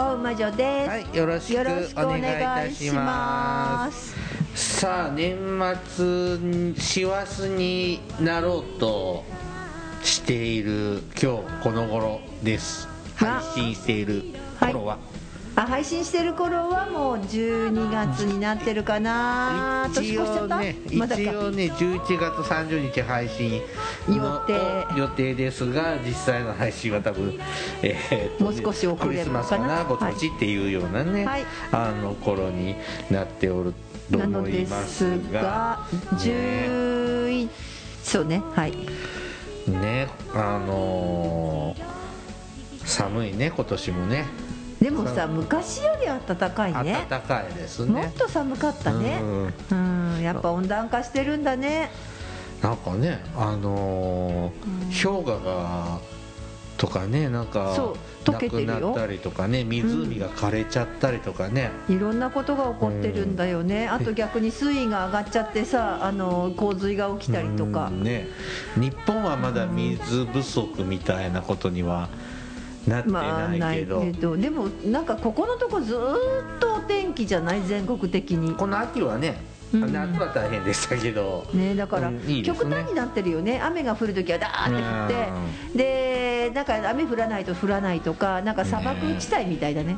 [0.00, 4.16] 大魔女です、はいよろしくおお願いいたしまます。
[4.54, 5.36] さあ年
[5.94, 9.24] 末師走になろうと
[10.02, 12.88] している今日この頃です。
[13.14, 14.24] 配信している
[14.58, 15.09] 頃は、あ
[15.66, 19.88] 配信してる頃はもう12月になってるかな。
[19.94, 23.62] 年一越しちゃった、応ね一応ね11月30日配信
[24.08, 24.86] の予定。
[24.96, 27.38] 予定ですが実際の配信は多分、
[27.82, 31.44] えーともう少し遅れるクリスマスかなかなぼちぼちっていうようなね、はい。
[31.72, 32.74] あの頃に
[33.10, 33.74] なっておる
[34.10, 37.48] となので思いますすががね11
[38.02, 38.72] そうねはい。
[39.68, 42.00] ねあのー
[42.90, 44.26] 寒いね今年もね
[44.80, 47.06] でもさ昔より暖かいね。
[47.08, 49.20] 暖かいですもねっと寒かったね。
[49.22, 49.54] うん。
[49.70, 49.74] う
[50.18, 51.90] んやっぱ温暖化してるんだね。
[52.62, 55.98] なんかねあのー氷河が
[56.76, 58.68] とかねなんかそう溶けてるよ。
[58.68, 67.88] なくなったりとかね湖が枯れちゃったりとかね、いろんなことが起こってるんだよね、あと逆に水位が上がっちゃってさあの洪水が起きたりとか。
[67.88, 68.02] うん。
[68.02, 68.28] ね。
[68.76, 72.08] 日本はまだ水不足みたいなことには
[72.86, 78.54] なってまあないけど、けどでもなんかここのとこずーっとお天気じゃない全国的に。
[78.54, 79.40] この秋はね、
[79.72, 79.92] うん。
[79.92, 82.10] 夏は大変でしたけど、ねだから
[82.44, 83.60] 極端になってるよね。
[83.62, 89.96] 雨が降るときはダーって降ってでなんか雨降らないと降らないとかなんか砂漠地帯みたいだね。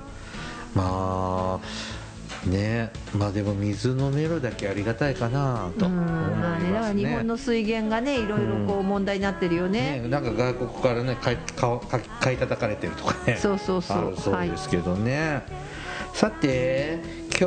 [0.75, 2.02] まあ
[2.47, 10.01] ねまあでも水飲めるだけありがたいかなとうん思いまあねだから日本の水源がねいろいろこう問題になってるよね。
[10.01, 13.37] ねなんか外国からね買い買買い買い叩かれてるとかね。
[13.37, 15.43] そうそうそうそうですけどね、
[16.15, 17.01] さて
[17.31, 17.45] 今日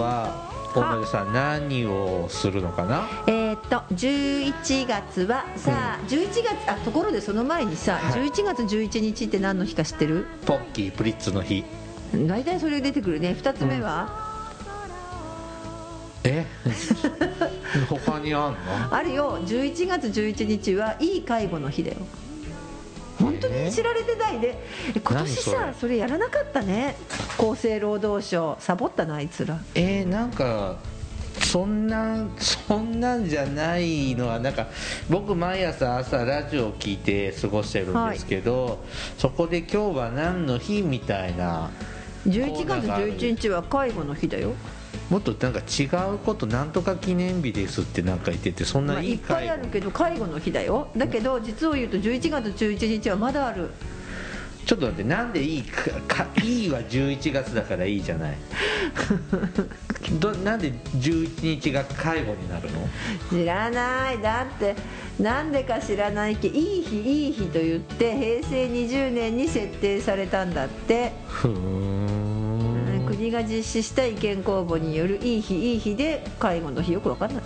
[0.00, 3.06] は大野さん何をするのかな？
[3.26, 8.20] えーっと11月はさあ11月あところでその前にさはい。
[8.28, 10.26] 11月11日って何の日か知ってる？
[10.46, 11.64] ポッキープリッツの日
[12.14, 13.36] 大体それ出てくるね。
[13.38, 14.30] 2つ目は？
[16.24, 16.46] え？
[17.88, 18.58] 他にあんの？
[18.90, 19.38] あるよ。
[19.44, 21.96] 11月11日はいい介護の日だよ。
[23.20, 24.58] 本当に知られてないで
[24.96, 25.96] え今年さそれ？
[25.98, 26.96] やらなかったね。
[27.38, 29.58] 厚生労働省サボったなあいつら。
[29.74, 30.76] えー、なんか
[31.40, 34.66] そんなんそんなんじゃないのはなんか
[35.08, 38.84] 僕毎朝朝ラジオを聞いて過ごしてるんですけど、
[39.18, 41.70] そこで今日は何の日みたいな
[42.26, 44.52] 11月11日は介護の日だよ。
[45.10, 45.84] もっとなんか違
[46.14, 50.88] うことなんとか記念日ですってなんか言っててそんまあ、ないいいっぱいあるけど介護の日だよ。
[50.96, 53.70] だけど実を言うと11月11日はまだある。
[54.64, 58.36] ちょっと待ってなんでいいかかいいは11月だからいいじゃない。
[60.20, 62.88] どなんで11日が介護になるの？
[63.28, 64.22] 知らない。
[64.22, 64.76] だって
[65.18, 72.01] なんでか知らないけどいい日いい日と言って平成20年に設定されたんだって、ふーん
[73.22, 77.42] 国が実施した意見公募によるいい日いい日で介護の日よくわかんない。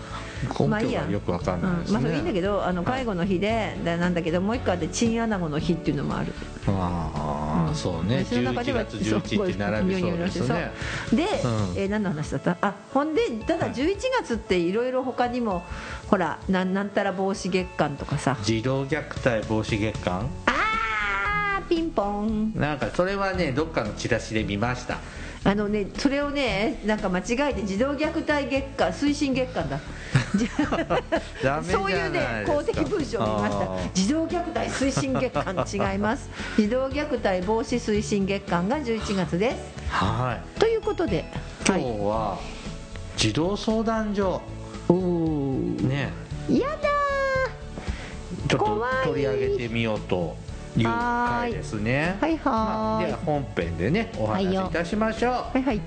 [0.59, 1.07] 根まあいいや。
[1.11, 1.93] よくわかんないね、うん。
[1.93, 6.33] まあそれいいんだけどあのはい介護の日で、だなんだけどもう一個あってチンアナゴの日っていうのもある。
[6.69, 8.25] ああ、そうね。
[8.25, 10.71] その中で11は月11って並びそうですね。
[11.13, 11.29] で、うん。
[11.77, 12.57] えー何の話だった？
[12.63, 15.63] あほんでただ11月っていろいろ他にも
[16.09, 18.39] ほらなんなんたら防止月間とかさ。
[18.43, 20.27] 児童虐待防止月間？
[20.47, 22.53] あーピンポン。
[22.55, 24.99] なんかそれはねどっかのチラシで見ました
[25.47, 29.79] あのねそれをねなんか間違えて児童虐待月間推進月間だ。
[31.63, 33.69] そういうね公的文書を見ました。
[33.95, 36.29] 児童虐待推進月間違います。
[36.59, 39.57] 児童虐待防止推進月間が11月です。
[39.89, 40.59] はい。
[40.59, 41.25] ということで
[41.65, 42.39] 今日は
[43.17, 44.43] 児童相談所。
[44.89, 46.11] おおね。
[46.51, 46.89] やだ
[48.49, 50.37] ちょっと取り上げてみようと
[50.81, 52.17] いう回ですね。
[52.21, 55.81] はいはーいまあでは本編でねお話しいたしましょう、はいはい。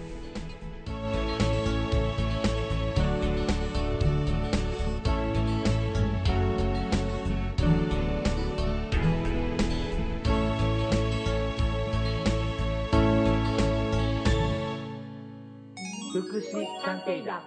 [16.12, 17.42] 福祉探偵団。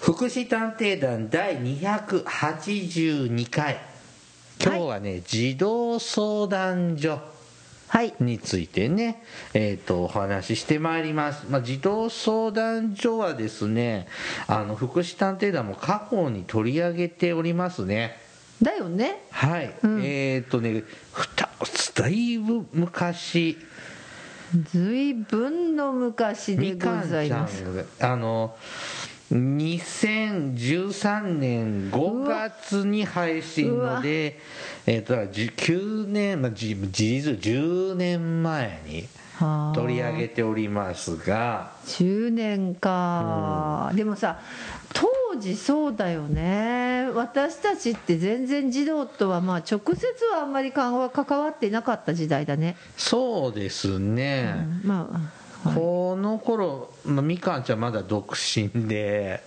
[0.00, 3.89] 福祉探偵団第282回
[4.62, 7.18] 今日はね、児童相談所
[7.88, 8.14] はい。
[8.20, 9.22] についてね、
[9.54, 14.06] えー、とお話ししてまいります、まあ、児童相談所はですね
[14.46, 18.16] あの福祉探偵団も過去に取り上げておりますね。
[18.62, 19.22] だよね。
[19.30, 20.04] はい、うん。
[20.04, 21.48] えっ、とねふた
[21.94, 23.56] だいぶ昔。
[24.72, 27.64] ずいぶんの昔でみございます。
[27.64, 28.56] があの
[29.30, 34.40] 2013年5月に配信ので、
[34.86, 39.06] えっ、とだから9年、まあ、じ事実10年前に
[39.38, 41.70] はあ取り上げておりますが。
[41.86, 44.40] 10年か、でもさ
[44.92, 47.08] 当時そうだよね。
[47.14, 59.42] 私たちって全然児童とはまあ直接はあんまり関わ関わっていなかった時代だね、そうですね、うんまあはいこの頃、まあ、みかんちゃんまだ独身で。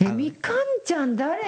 [0.00, 1.38] えみかんちゃん誰？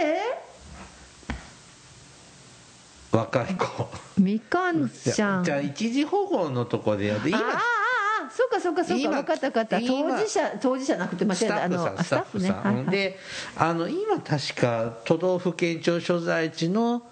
[3.10, 3.88] 若い子。
[4.18, 5.44] みかんちゃん。
[5.44, 9.02] じゃあ一時保護のとこでやって今ああああそうかそうかそうか。
[9.02, 9.78] 今分かった分かった。
[9.78, 12.86] 今当事者当事者なくて間違えスタたあッフさんスタのあスタッフねはいはい。
[12.86, 13.18] で
[13.56, 17.02] あの今確か都道府県庁所在地の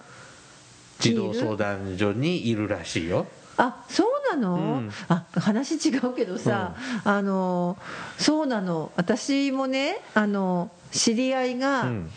[1.00, 3.26] 児童相談所にいるらしいよ
[3.56, 4.90] あそうなの、うん。
[5.08, 6.74] あ話違うけどさ、
[7.04, 7.76] あの
[8.18, 8.92] そうなの。
[8.96, 12.10] 私もねあの知り合いが、うん。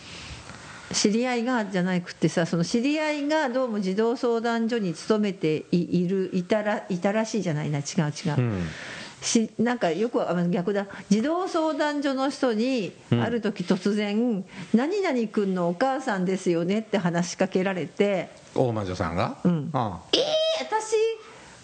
[0.93, 7.69] 知り合いがじゃなくてさその知り合いがどうも児童相談所に勤めていいるいたらいたらしいじゃない？
[7.69, 8.67] な違う違う、うん。
[9.21, 10.87] しなんかよくあ逆だ。
[11.09, 13.21] 児童相談所の人にうん。
[13.21, 18.29] ある時突然「何々君のお母さんですよね」って話しかけられて。
[18.55, 19.35] 大魔女さんが？
[19.43, 19.69] うん。
[19.73, 20.21] あ「えー、
[20.63, 20.95] 私？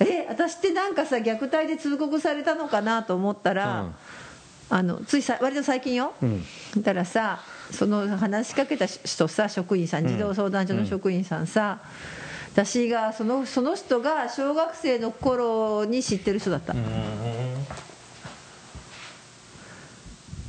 [0.05, 3.91] え私ってなんかさ虐待で通告されたのかなと思ったら、
[4.69, 6.43] あのついさ割と最近よ、うん。
[6.77, 7.39] だからさ
[7.71, 11.79] その話しかけた人さ職員さん児童相談所の職員さんさ、
[12.53, 16.73] 私がそのその人が小学生の頃に知ってる人だった、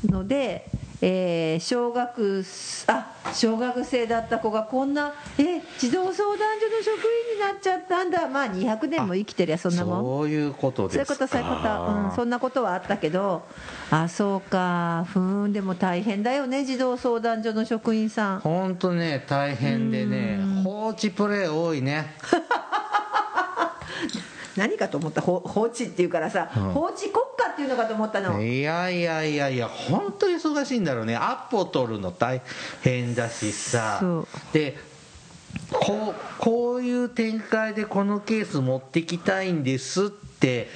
[0.07, 0.71] ので、
[1.01, 2.45] えー小学
[2.87, 3.04] あ
[3.35, 8.29] 小学生だった子がこんなえ児童相談所の職員になっちゃったんだ。
[8.29, 10.01] まあ200年も生きてりゃそんなもん。
[10.01, 13.43] そういうことそういうですかことそういうこと、うん、そんなことはあったけど。
[13.91, 15.05] あそうか。
[15.09, 18.41] ふーんでも大変だよね児童相談所の職員さん。
[18.41, 22.15] 本当ね大変でね放置プレイ多いね。
[24.57, 25.21] 何かと思った。
[25.21, 26.63] ほ放置っていうからさ、うん。
[26.71, 31.17] 放置国家っていうのかと思ったの、いやいやいやいや本当に忙しいんだろうね。
[31.17, 32.43] アポ取るの大
[32.83, 34.03] 変だしさ。
[34.53, 34.77] で
[35.71, 40.69] こうこういう展開でこのケース持ってきたいんですって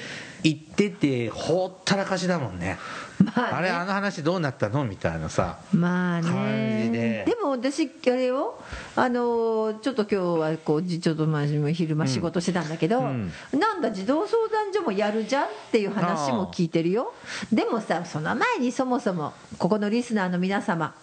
[0.42, 2.78] 言っててほったらかしだもんね。
[3.22, 3.56] まあね。
[3.58, 7.24] あれあの話どうなったのみたいなさまあね。
[7.26, 7.36] で。
[7.42, 8.58] も私あれよ。
[8.94, 17.12] あのちょっと今日はこうじちょっとまあ昼間仕事してたんだけど、うんなんだ児童相談所もやるじゃんっていう話も聞いてるよ。
[17.52, 20.94] でもさその前にそもそもここのリスナーの皆様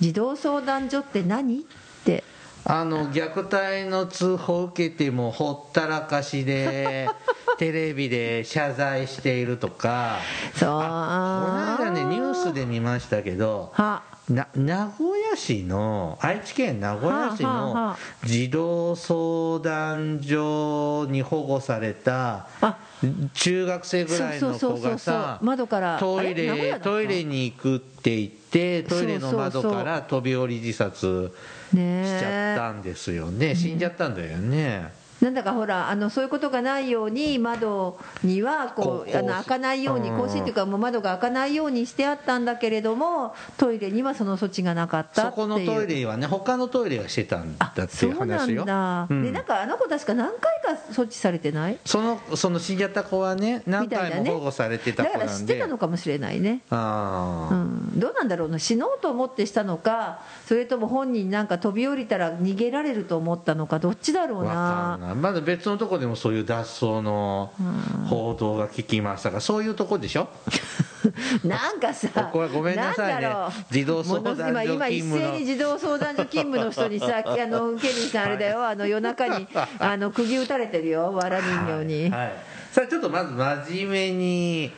[0.00, 1.60] 児童相談所って何？
[1.60, 1.85] って
[2.68, 7.08] あの虐待の通報を受けてもほったらかしで
[7.58, 10.18] テレビで謝罪しているとか。
[10.54, 10.68] そう。
[10.68, 14.02] この間ねニュースで見ましたけどは。
[14.28, 22.76] な名古屋市の愛知県名古屋市のあ児童相談所に保護されたあ
[23.34, 25.98] 中学生ぐらいの子がさ窓から。
[26.00, 31.32] トイレトイレに行くって言ってトイレの窓から飛び降り自殺。
[31.32, 33.54] ねしちゃっえたんですよね。
[33.54, 40.16] 死んじゃったんだよねなんだかほらあのそういうことがないように窓にはこうあの開かないようにうん。
[40.16, 49.22] 更新っていうかもう窓が開かないようにしてあったんだけれどもトイレにはその措置がなかったそこのトイレはね他のトイレはしてたんだあっていうそうな話よんだ、うん。
[49.22, 50.40] でなんかあの子確か何回
[50.76, 51.78] か措置されてない？
[51.84, 56.62] そのその死んじゃった子はね何回も保護されてただから知って子なんでたのかもしれないね。
[56.70, 65.12] ああ、うん、どうなんだろうな死のうと思ってしたのかそれとも本人なんか飛び降りたら逃げられると思ったのかどっちだろうなな。
[65.12, 67.52] いまだ別のとこでもそういう脱走の
[68.08, 70.28] 報道が聞きましたがそういうとこでしょ？
[71.44, 73.18] なんかさこれごめんなさいね。
[73.18, 73.50] んだろう。
[73.70, 78.66] 児童相談所今今一斉に児童相談所勤務の人にさ あのケリーさんあれだよ。
[78.66, 79.46] あの夜中に
[79.78, 81.12] あの釘打たれてるよ。
[81.12, 82.32] わら人形に、はい、
[82.72, 84.72] さあちょっとまず真面目に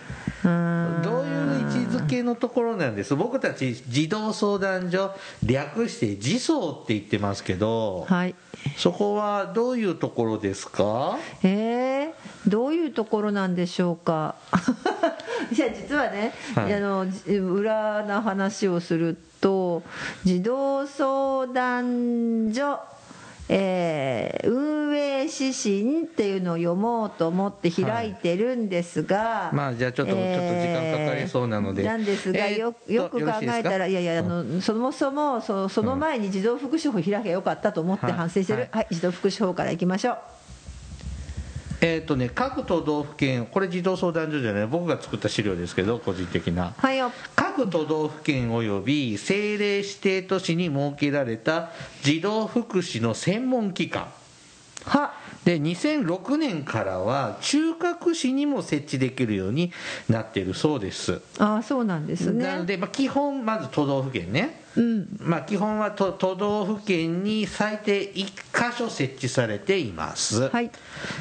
[0.45, 1.01] うん。
[1.03, 3.15] どういう位置づけのところなんです？
[3.17, 5.13] 僕たち児童相談所
[5.45, 8.35] 略して児相って言ってますけど、はい
[8.77, 11.17] そこはどういうところですか？
[11.43, 14.35] えー、どういうところなんでしょうか？
[15.53, 16.75] いや実はね、はい。
[16.75, 19.83] あのじ裏な話をすると
[20.25, 22.79] 児童相談所、
[23.49, 31.83] えー運営指針っていうのを読もうと思って開いてるんですが、まあじゃあちょっと、ちょっと時間かかりそうなので。
[31.83, 38.15] なんですが、えーっよとよく考えたらいやいやあのそもそもそその前に児童福祉法開けばよかったと思ってはい。
[38.15, 38.69] 反省してる、はい。
[38.73, 40.38] はい、児童福祉法からいきましょう
[41.81, 46.75] えーっとね各都道府県これ児童相談所じゃない僕が作った資料ですけど個人的な。
[46.77, 47.13] はいよ。
[47.37, 51.71] 各都道府県および政令指定都市に設けられた
[52.03, 54.03] 児童福祉の専門機関。
[54.03, 54.09] は
[55.45, 59.73] で2006年からは中核市にも設置できるように
[60.09, 61.23] なっているそうです。
[61.39, 62.45] ああそうなんですね。
[62.45, 65.17] なので、まあ、基本まず都道府県ね、うん。
[65.21, 68.25] まあ、基本は都都道府県に最低1
[68.71, 70.71] 箇所設置されています、はい。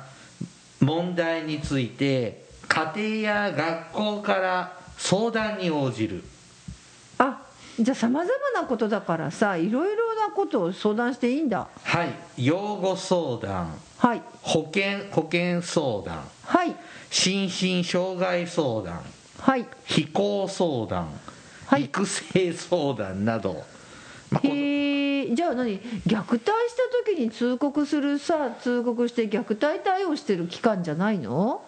[0.81, 2.50] 問題について
[2.81, 6.25] 家庭や学校から相談に応じる。
[7.19, 7.43] あ
[7.79, 11.69] じゃあさまざまなことだからさいろいろなことを相談していいんだ。
[11.85, 13.75] はい養護相談。
[13.99, 14.23] はい。
[14.43, 16.25] 保険保険相談。
[16.45, 16.75] はい。
[17.11, 19.03] 心身障害相談。
[19.39, 19.67] はい。
[19.85, 21.09] 非行相談、
[21.67, 21.85] はい。
[21.85, 23.63] 育成相談など、
[24.31, 25.79] まあこへえじゃあ何？
[26.07, 31.63] 虐待した時に通告するさ通告して虐待対応してる機関じゃないの？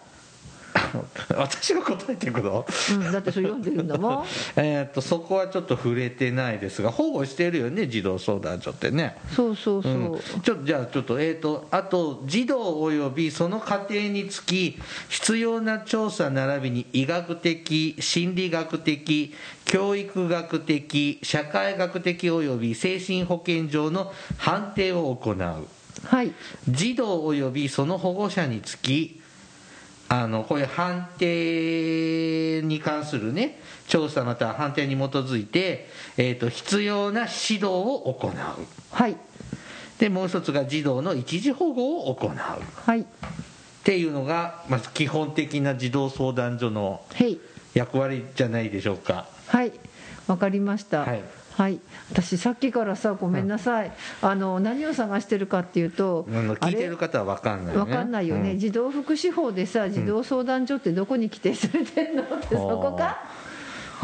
[1.37, 2.65] 私が答えていくの？
[2.91, 4.25] うんだってそれ読んでるんだもん。
[4.55, 7.87] えーっとそこはちょっと触れてないですが保護してるよね？
[7.87, 9.17] 児童相談所ってね。
[9.35, 14.77] そうそうそう、うん、ちょじゃあちょっとえー、とあと児童およびその家庭につき
[15.09, 19.33] 必要な調査並びに医学的心理学的
[19.65, 25.35] 教育学的社会学的および精神保健上の判定を行う。
[26.05, 26.33] はい。
[26.67, 29.21] 児童およびその保護者につき
[30.21, 38.31] あのこういう判定に関するね調査または判定に基づいて、えー、と必要な指導を行う。
[38.91, 39.17] はい。
[39.97, 42.29] でもう一つが児童の一時保護を行う。
[42.31, 43.05] っはい。
[43.83, 47.01] ていうのが、まあ、基本的な児童相談所の
[47.73, 49.27] 役割じゃないでしょうか。
[49.47, 49.71] はい。
[50.27, 51.01] わかりました。
[51.01, 51.79] はいはい、
[52.11, 53.91] 私さっきからさごめんなさい、
[54.21, 57.91] あの何を探してるかっていうと、聞いてる方は分かんないよね。
[57.91, 58.59] わかんないよね、うん。
[58.59, 63.19] 児童福祉法でさ児童相談所ってどこに規定されてんのってそこか？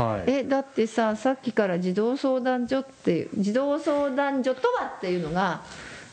[0.02, 0.32] はい。
[0.32, 5.62] えだってささっきから児童相談所って児童相談所とはっていうのが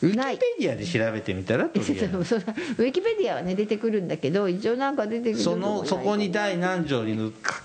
[0.01, 1.65] ウィキペディアで調べてみたら？
[1.65, 7.61] とりあえずウィキペディアはね出てくるんだけど一応なんか出てくるそのそこに第何条にぬか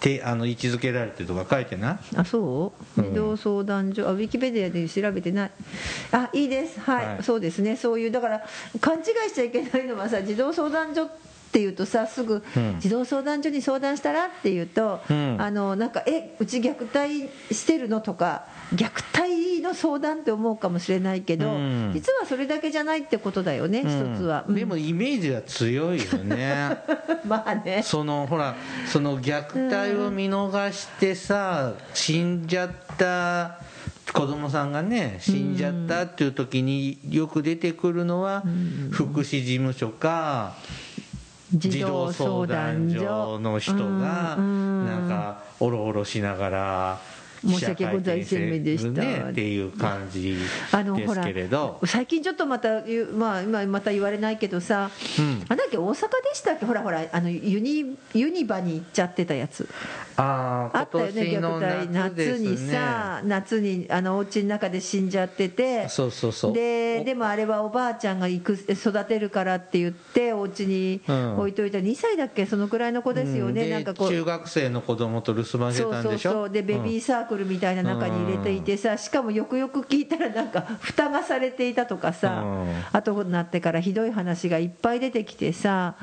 [0.00, 1.98] てあの位置づけられてるとか書いてない？
[2.16, 3.02] あそう？
[3.02, 5.50] 児童相談所、あウィキペディアで調べてない。
[6.12, 6.80] あいいです。
[6.80, 7.22] はい、はい。
[7.22, 7.76] そうですね。
[7.76, 8.44] そういうだから
[8.80, 11.25] 勘違いしちゃいけないのはさ児童相談所って
[11.56, 14.26] って言うとさすぐうん児童相談所に相談したら？
[14.26, 15.36] って言うと、うん。
[15.40, 18.44] あのなんか「えうち虐待してるの?」とか
[18.74, 21.92] 虐待の相談って思うかもしれないけど、うん。
[21.94, 24.14] 実はそれだけじゃないってことだよね、うん。
[24.14, 24.54] 一つは、うん。
[24.54, 26.76] でもイメージは強いよね。
[27.26, 27.80] まあね。
[27.82, 28.54] そのほら
[28.86, 33.60] その虐待を見逃してさ死んじゃった
[34.12, 38.44] 子供さんがね死んじゃったっていう時によく出てくるのは
[38.90, 40.54] 福祉事務所か
[41.58, 47.00] 児童相談所の人がうんなんかおろおろしながら
[47.46, 49.02] 申し訳ございませんでした。
[49.02, 50.36] ねっていう感じ
[50.72, 52.82] あのほらですけれど最近ちょっとまた
[53.14, 55.44] まあ、今また言われないけどさ、うん。
[55.48, 56.66] あなんだっけ大阪でしたっけ？
[56.66, 59.68] ほらほらあのユニユニバに行っちゃってたやつ
[60.16, 65.88] あああったよね虐待夏にさ夏にあのお家の中で死んじゃってて。
[65.88, 66.52] そうそうそう。
[66.52, 71.38] ででもあれはおばあちゃんが行く育てるからって言ってお家にうん。
[71.38, 71.78] 置いといた。
[71.78, 72.46] 2歳だっけ？
[72.46, 73.54] そのくらいの子ですよね、うん。
[73.54, 74.08] でなんかこう。
[74.08, 76.30] 中学生の子供と留守番してたんでしょ？
[76.32, 82.84] そうそうでベビーサークルみたいな中に入れていてさしかもよくよく聞いたらなんか蓋がされていたとかさうん。
[82.92, 85.96] 後になってからひどい話がいっぱい出てきてさ。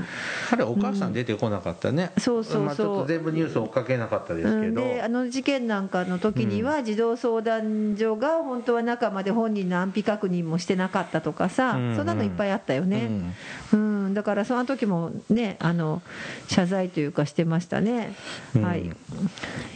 [0.51, 2.63] あれお母さん出てこなかったね、そうそうそう。
[2.63, 13.09] まあ、ちょっと全部ニュース追っかけなかったですけど、うんであの事件なんかの時には児童相談所が本当は中まで本人の安否確認もしてなかったとかさ、うんそんなのいっぱいあったよね、
[13.71, 14.13] うん。
[14.13, 16.01] だからその時もねあの
[16.47, 18.15] 謝罪というかしてましたね、
[18.55, 18.61] うん。
[18.63, 18.89] はい、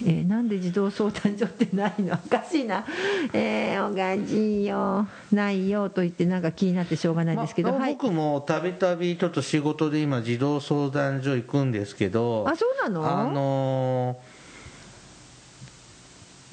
[0.06, 2.14] えーなんで児童相談所ってないの？
[2.26, 2.86] おかしいな、
[3.34, 5.08] えー、おかしいよ。
[5.32, 7.94] ないよと言ってなんか気になってしょうがないですけど、まあはい。
[7.94, 12.46] 僕もたびたびちょっと仕事で今児童相談所行くんですけど。
[12.48, 13.06] あそうなの？
[13.06, 14.17] あのー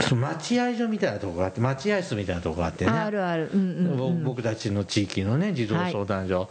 [0.01, 2.91] その待合所みたいなとこがあって待合室みたいなとこがあってね。
[2.91, 3.51] あるある。
[3.53, 3.63] うんう
[3.95, 6.51] ん、ぼうん、僕たちの地域のね児童相談所、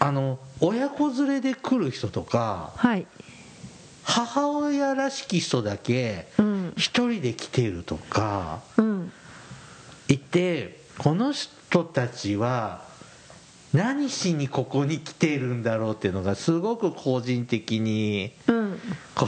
[0.00, 3.06] あの親子連れで来る人とかはい。
[4.04, 6.72] 母親らしき人だけうん。
[6.76, 9.12] 一人で来てるとかうん。
[10.08, 12.82] いてこの人たちは
[13.72, 18.78] 何しにここに来てるんだろうっていうのがすごく個人的にうん。
[19.14, 19.26] こ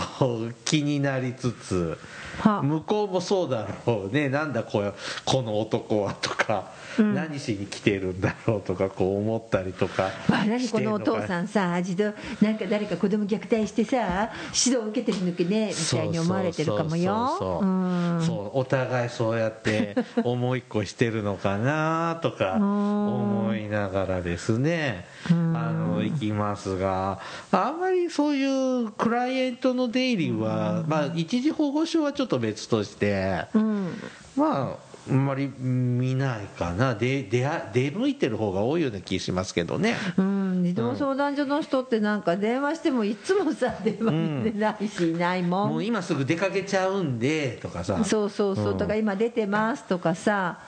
[0.48, 1.96] う気になりつつは
[2.42, 4.28] 向こうもそうだろうね。
[4.28, 4.82] なんだこ
[5.24, 14.30] この男はとか、何しに来てるんだろうとかこう思ったりとかあ何このお父さんんさ児童なんか誰か子供虐待してさ
[14.66, 17.36] 指導受けてるのけねみたいに思われてるかもよ。
[17.38, 25.06] そうお互いそうやって 思いっこしてるのかなとか思いながらですね。
[25.30, 25.56] うん。
[25.56, 27.20] あの行きますが。
[27.52, 33.44] あんまりそういうクライアントの出入りはまあ一時保護所はちょっと別として。
[33.54, 34.02] うん。
[34.36, 36.94] まああんまり見ないかな。
[36.94, 39.96] で出会出向いてる方が多いような気しますけどね。
[40.16, 48.02] うん、児童相談所の人ってなんか電話してもいつもさ電話に出ないしいないもん、もう今すぐ出かけちゃうんでとかさ。
[48.04, 48.78] そうそうそう、うん。
[48.78, 50.58] とか今出てますとかさ、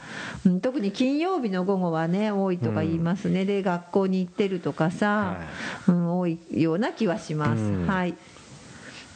[0.44, 5.36] うん、特に金曜日の午後はね多いとか言いますね、で学校に行ってるとかさ、は
[5.88, 7.86] うん、多いような気はします、うん。
[7.86, 8.14] はい。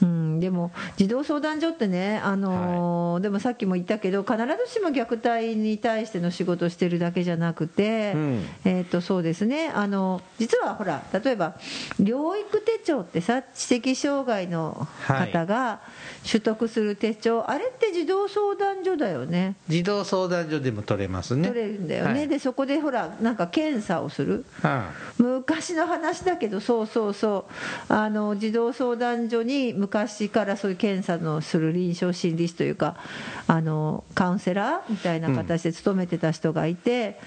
[0.03, 8.45] うん、でも児童相談所ってね、あのーでもさっきも言ったけど必ずしも虐待に対しての仕事をしてるだけじゃなくて、うん。
[8.65, 9.69] えー、とそうですね。
[9.69, 11.55] あの実はほら例えば
[12.01, 15.81] 療育手帳ってさ知的障害の方が
[16.27, 19.57] 取得する手帳、あれって児童相談所だよね。
[19.69, 21.49] 児童相談所でも取れますね。
[21.49, 22.29] 取れるんだよね、はい。
[22.29, 24.45] でそこでほらなんか検査をする。
[24.63, 27.47] は昔の話だけどそうそうそ
[27.89, 27.93] う。
[27.93, 32.97] あの児童相談所に昔からそういう検査のする臨床心理士というか
[33.47, 37.21] あのカウンセラーみたいな形で勤めてた人がいて、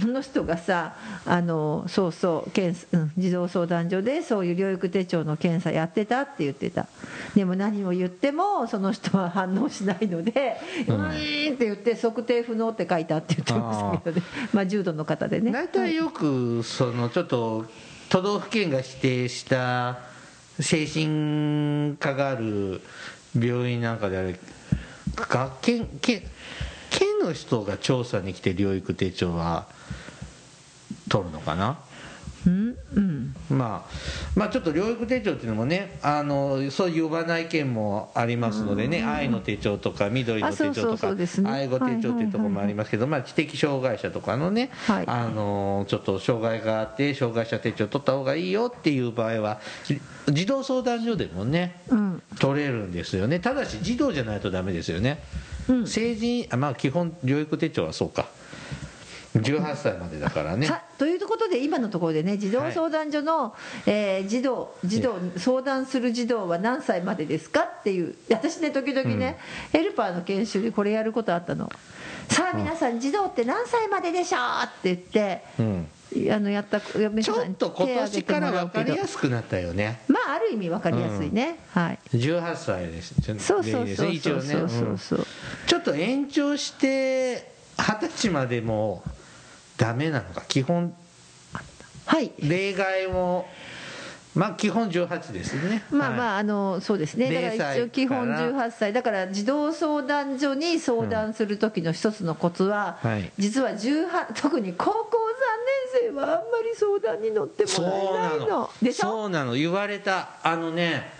[0.00, 6.86] その人がさあのそうそう検査、うん、児童相談所でそういう療育手帳の検査やってたって言ってた。
[7.34, 10.56] でも何を言ってもその人は反応しないので
[10.88, 14.26] 「ううんーん」って言って測定不能って書いたって言ってましたけどね。
[14.52, 15.52] まあ重度の方でね。
[15.52, 17.66] 大体よくそのちょっと
[18.08, 19.98] 都道府県が指定した
[20.60, 22.80] 精神科がある
[23.38, 24.38] 病院なんかであれ
[25.14, 26.22] 学県県
[26.90, 29.66] 県の人が調査に来て療育手帳は
[31.08, 31.78] 取るのかな？
[32.48, 32.78] うん。
[32.94, 33.34] うん。
[33.50, 33.90] まあ、
[34.34, 45.04] まあちょっと療育手帳っていうのもねあのそう呼ばない県もありますのでね、愛の手帳とか緑の手帳とか愛護手帳っていうところもありますけど、まあ、知的障害者とかのね、はい。
[45.06, 52.22] あのちょっと障害があって障害者手帳取った方がいいよっていう場合はじ児童相談所でもねうん。
[52.38, 53.40] 取れるんですよね。
[53.40, 55.22] ただし児童じゃないとダメですよね、
[55.68, 55.86] うん。
[55.86, 58.26] 成人あまあ基本療育手帳はそうか
[59.36, 60.66] 18歳までだからね。
[60.66, 63.54] さということで今のところでね児童相談所の、
[63.86, 67.60] えー児童児童相談する児童は何歳までですか？
[67.60, 68.14] っていう。
[68.30, 69.38] 私ね時々ね、
[69.72, 71.70] ヘルパーの研修でこれやることあったの。
[72.28, 74.40] さあ皆さん児童って何歳まででしょう？
[74.64, 75.88] って言って、うん。
[76.32, 80.00] あのやった嫁ちょさんにっと今年から分かりやすくなったよね。
[80.08, 81.98] まあある意味分かりやすいね、はい。
[82.14, 83.14] 18歳です。
[83.38, 84.98] そうそうそうそうそう。
[84.98, 85.26] そううん
[85.66, 89.02] ちょっと延長して二十歳までも
[89.78, 90.92] ダメなのか基本。
[92.04, 92.32] はい。
[92.38, 93.48] 例外も
[94.34, 95.82] まあ基本18ですね。
[95.90, 97.32] まあまあああのそうですね。
[97.32, 98.92] だから0歳一応基本から18歳。
[98.92, 103.30] だから児童相談所に相談する時の一つのコツは、はい。
[103.38, 108.46] 実は18特に高校3年生はあんまり相談に乗ってもらえなないの。
[108.46, 108.70] の。
[108.82, 109.08] でしょ？
[109.08, 109.54] そうなの。
[109.54, 111.10] 言われたあのね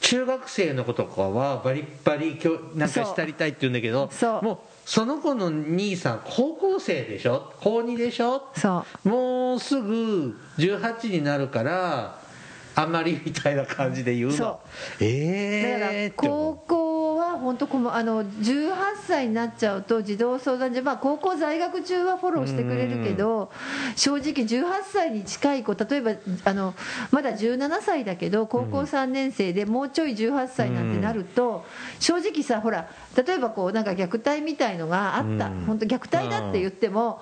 [0.00, 4.10] 中学生の子とかはバリッバリ今日なんかしたりたいって言うんだけど
[4.42, 7.52] もうその子の兄さん高校生でしょ？
[7.60, 8.48] 高2でしょ？
[8.56, 9.08] そう。
[9.08, 12.20] もうすぐ18になるから
[12.74, 14.46] あんまりみたいな感じで言うそう。
[14.46, 14.60] の
[15.00, 18.70] ええー、だから高校は本当このあの18
[19.06, 23.50] 歳になっちゃうと児童相談所、まあ、高校在学中はフォローしてくれるけど
[23.94, 26.12] 正直18歳に近い子例えば
[26.44, 26.74] あの
[27.10, 31.66] まだ17歳だけど高校3年生でもうちょい18歳なんてなると
[32.00, 35.46] 正直さほら例えばこうなんか虐待みたいのがあった。
[35.46, 35.64] うん。
[35.66, 37.20] 本当虐待だって言っても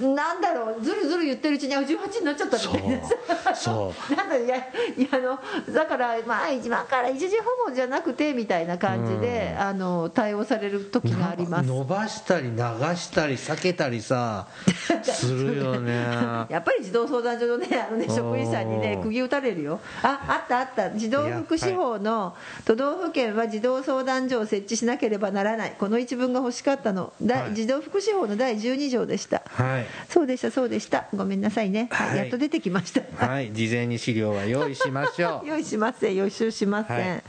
[0.00, 3.06] なんだろうずるずる言ってるうちにあ18になっちゃったみたいな。
[3.06, 4.14] さそう。
[4.14, 4.60] なんだいやい
[5.02, 5.38] やあの
[5.72, 11.66] だからまあ一番から一時保護じゃなくてみたいな感じで、あの対応される時があります。
[11.68, 14.46] 伸ばしたり流したり避けたりさ
[15.02, 15.94] するよね。
[16.48, 19.80] やっぱり児童相談所のねあのね職員さんにね釘打たれるよ。
[20.02, 20.90] ああったあった。
[20.90, 25.76] 児童福祉法の都道府県は児童相談所を設置しなければならない。
[25.78, 27.54] この一文が欲しかったの、第はい。
[27.54, 29.42] 児童福祉法の第12条でした。
[29.46, 29.86] はい。
[30.08, 31.06] そうでしたそうでした。
[31.14, 32.08] ごめんなさいね、はい。
[32.08, 33.02] はいやっと出てきました。
[33.26, 33.52] はい。
[33.52, 35.46] 事前に資料は用意しましょう。
[35.48, 36.16] 用意しません。
[36.16, 37.22] 予習しません。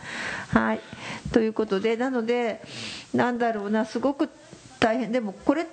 [0.50, 0.78] ははい。
[0.78, 2.62] い、ということでなので
[3.14, 3.86] なんだろうな。
[3.86, 4.30] すごく
[4.80, 5.12] 大変。
[5.12, 5.66] でもこれっ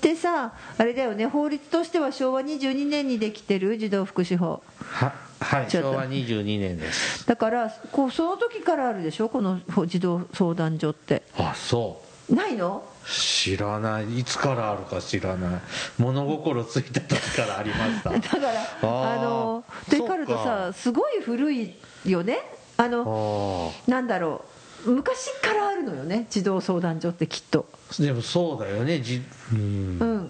[0.00, 1.26] てさあれだよね。
[1.26, 4.62] 法律としては昭和22年にできてる児童福祉法。
[4.78, 5.12] は
[5.44, 5.66] はい。
[5.68, 5.92] ちょっと。
[5.92, 7.26] 昭和22年です。
[7.26, 9.28] だからこうその時からあるでしょ？
[9.28, 11.22] この児童相談所って。
[11.38, 12.82] あそないの？
[13.04, 14.18] う知らない。
[14.18, 15.60] いつからあるか知らない。
[15.98, 18.10] 物心ついた時からありました。
[18.16, 19.12] だからー。
[19.12, 21.74] あのでそうかかるとさすごい古い
[22.06, 22.38] よね。
[22.76, 24.42] あのあなんだろ
[24.86, 24.90] う。
[24.90, 27.66] 昔からあるのよね児童相談所ってきっと。
[27.90, 29.00] あでもそうだよね。
[29.00, 29.98] じうん。
[30.00, 30.24] うん。
[30.26, 30.28] っ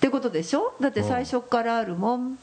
[0.00, 0.74] てことでしょ？
[0.80, 2.38] だって最初からあるもん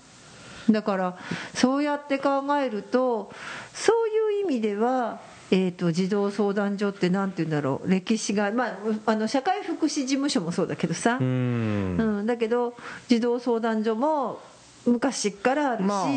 [0.71, 1.17] だから
[1.53, 3.31] そうやって考えると
[3.73, 4.07] そう
[4.38, 5.19] いう意味では、
[5.51, 11.17] えー、と児童相談所ってなんて言うんだろう歴史が、まあ、あの社会福祉事務所もそうだけどさ。
[11.19, 12.21] う、うん。
[12.23, 12.75] んだけど
[13.07, 14.39] 児童相談所も
[14.86, 16.07] 昔からあるし、まあ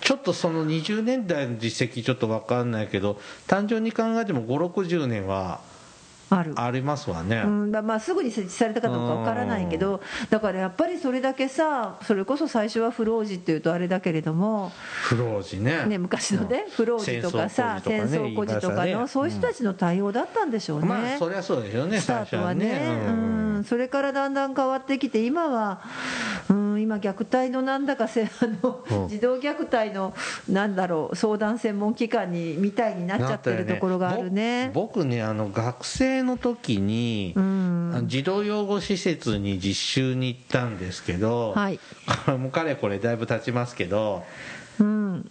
[0.00, 5.60] ちょっとその20年代の実績ちょっと分かんないけど単純に考えても560年は
[6.30, 6.52] ある。
[6.56, 15.86] ありますわね、うん、だまあすぐに設置されたかどうかわからないけどだからやっぱりそれだけさそれこそ最初は不老児っていうとあれだけれども、不老児ね。
[15.86, 18.94] ね、昔のね不老児とかさ戦戦争争孤児とか言い方ね。
[18.94, 20.86] のそういう人たちの対応だったんでしょうね。
[20.86, 22.78] まあそりゃそうでしょうねスタートはね。
[22.78, 25.80] 最初うん、それからだんだん変わってきて今は、
[26.48, 29.08] うん、今虐待のなんだかせ あの、うん。
[29.08, 30.14] 児童虐待の
[30.48, 34.70] なんだろう相談専門機関にみたいになっちゃってるところがあるね。
[34.74, 38.04] ぼ僕ねあの学生の時に、うん。
[38.06, 41.78] 児童養護施設に実習に行ったんですけど、はい。
[41.78, 41.82] こ
[42.32, 44.24] れもかれこれだいぶ経ちますけど
[44.80, 45.30] うん。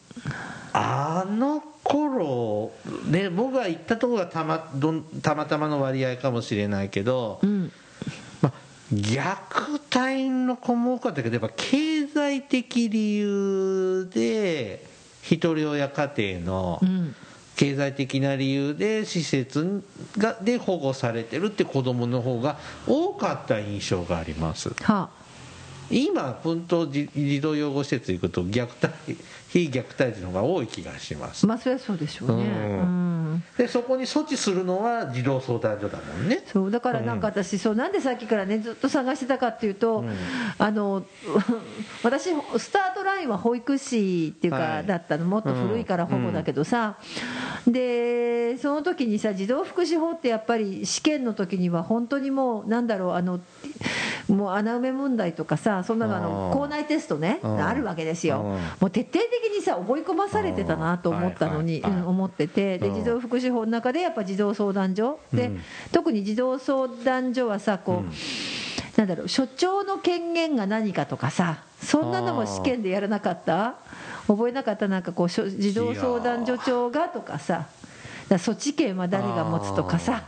[0.74, 2.72] あの頃
[3.08, 7.62] ね僕が行ったところがたまどんたまたまの割合かもしれないけど、うん。
[7.62, 7.72] まあ、
[8.94, 9.28] 虐
[9.94, 14.86] 待の子も多かったけどやっぱ経済的理由で
[15.22, 17.16] 一人親家庭のうん。
[17.58, 19.84] 経済的な理由で施設
[20.16, 24.70] がで保護されてるって子供の方が多かった印象があります。
[24.84, 25.10] は
[25.90, 29.18] 今本当児児童養護施設行くと虐待
[29.50, 31.46] 非虐待児の方が多い気がします。
[31.48, 32.44] まあそりゃそうでしょうね。
[32.44, 32.52] うん。
[33.32, 33.44] うん。
[33.58, 36.44] でそこに措置するのは児童相談所だもんね。
[36.46, 40.16] そうだからなんか私、そうなんでさっきからねずっと探してたかっていうと、うん。
[40.58, 41.06] あの
[42.04, 44.86] 私スタートラインは保育士っていうか、はい。
[44.86, 45.26] だったの。
[45.26, 46.98] もっと古いから保護だけどさ、
[47.66, 53.40] でその時にさ児童福祉法ってやっぱり試験の時には本当にもうなんだろうあの
[54.28, 56.58] もう穴埋め問題とかさそんなのあのうん。
[56.58, 57.66] 校内テストねうん。
[57.66, 58.42] あるわけですよ。
[58.42, 58.52] うん。
[58.52, 62.02] もう徹底的にさ覚え込まされてたなと思ったのに、うんはいはいはい。
[62.02, 62.96] うん思っててでうん。
[62.96, 65.62] 児童福祉法の中でやっぱ児童相談所で、うん。
[65.92, 68.12] 特に児童相談所はさこう、うん。
[68.98, 73.76] なんだろう所長の権限が何かとかさそんなのも試験でやらなかった？
[74.26, 74.88] 覚えなかった？
[74.88, 77.68] なんかこう児童相談所長がとかさ
[78.30, 80.24] だ措置権は誰が持つとかさ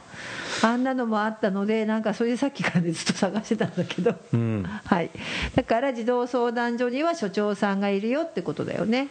[0.62, 4.64] あんなのもあったのでなんかそれでさっきからねずっと探してたんだけど、うん。
[4.64, 5.10] はい、
[5.56, 9.08] だから児童相談所には所長さんがいるよってことだよね。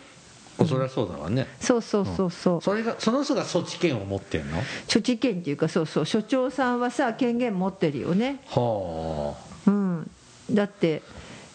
[0.58, 1.46] そりゃそうだわね。
[1.60, 2.62] そうそうそうそう。
[2.62, 4.56] それがその人が措置権を持ってんの？
[4.92, 6.06] 処置権っていうかそうそう。
[6.06, 8.40] 所長さんはさ権限持ってるよね。
[8.48, 9.34] は
[9.66, 10.10] うん。
[10.50, 11.02] だって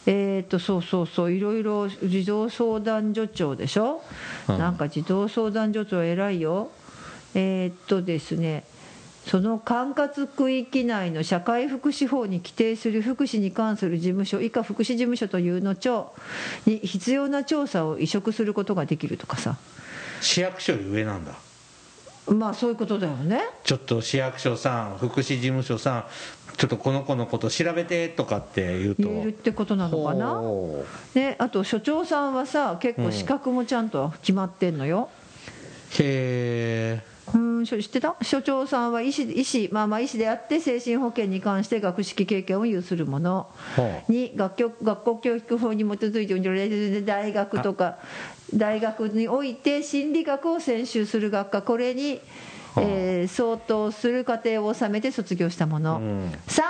[0.05, 1.31] えー、とそうそうそう。
[1.31, 4.01] いろいろ児童相談所長でしょ、
[4.47, 4.57] うん。
[4.57, 6.71] なんか児童相談所長偉いよ
[7.35, 8.63] えー、っとですね
[9.25, 16.13] その管轄区域内の社会福祉法に規定する福祉に関する事務所以下福祉事務所というの庁
[16.65, 19.51] に必要な調査を移植することができるとかさ。
[19.51, 19.57] あ
[20.21, 21.33] 市役所より上なんだ。
[22.27, 23.41] まあそういうことだよね。
[23.63, 26.05] ちょっと市役所さん福祉事務所さん
[26.57, 29.03] ちょっとこの子のこと調べてとかって言うと。
[29.03, 30.33] 言えるってことなのかな？
[30.35, 35.09] ほね、あと所長さんはさ結構資格もちゃんと決まってんのよ、
[35.99, 38.15] うへえうんしょ知ってた？
[38.21, 43.47] 所長さんは医師医師、まあ、まあ医師であって精神保健に関して学識経験を有するもの。
[43.77, 47.97] はに学教学校教育法に基づいて大学とか
[48.53, 51.61] 大学において心理学を専修する学科。
[51.61, 52.19] これに、
[52.77, 56.27] えー相当する過程を収めて卒業したもの、うん。
[56.47, 56.61] 3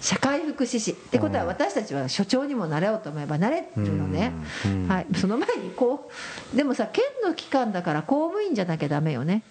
[0.00, 0.92] 社会福祉士。
[0.92, 4.32] ってことは私たちは所長にもなれようと思えばなれるのね、
[4.64, 4.88] うん。
[4.88, 6.10] はい、その前にこ
[6.52, 9.42] うでもさ県の機関だから公務員じゃなきゃダメよね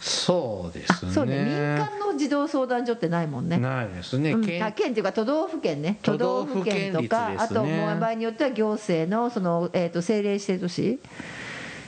[0.00, 1.12] そうですね。
[1.12, 1.44] そうね。
[1.44, 3.58] 民間の児童相談所ってないもんね。
[3.58, 5.98] ないですね、うん、県っていうか都道府県ね。
[6.02, 7.36] 都道府県とか、ね。
[7.38, 11.00] あともう場合によっては行政のその、えー、と政令指定都市。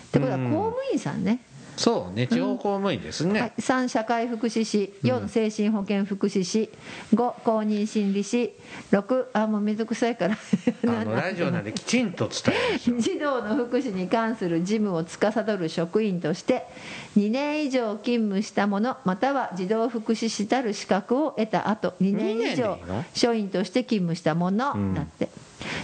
[0.08, 0.44] ってことはうん。
[0.50, 1.40] 公務員さんね、
[1.78, 4.92] そうね地方公務員ですね、はい、3社会福祉士。
[5.04, 6.70] 4精神保健福祉士。
[7.14, 8.52] 5公認心理士
[8.90, 10.36] 6あもう水臭いから。
[10.88, 12.96] あのラジオなんできちんと伝えましょ。
[12.96, 16.66] う児童の福祉に関する事務を司る職員として
[17.16, 22.76] 2年以上勤務した者または児童福祉士たる資格を得た後2年以上
[23.14, 24.94] 署員として勤務した者うん。
[24.94, 25.28] だって、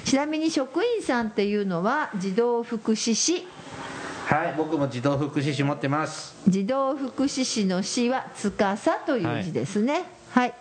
[0.05, 3.47] ちなみに職員さんっていうのは児童福祉士
[4.25, 6.35] はい僕も児童福祉士持ってます。
[6.49, 8.51] 児童福祉士の士は司
[9.07, 10.05] という字ですね。
[10.31, 10.55] はい、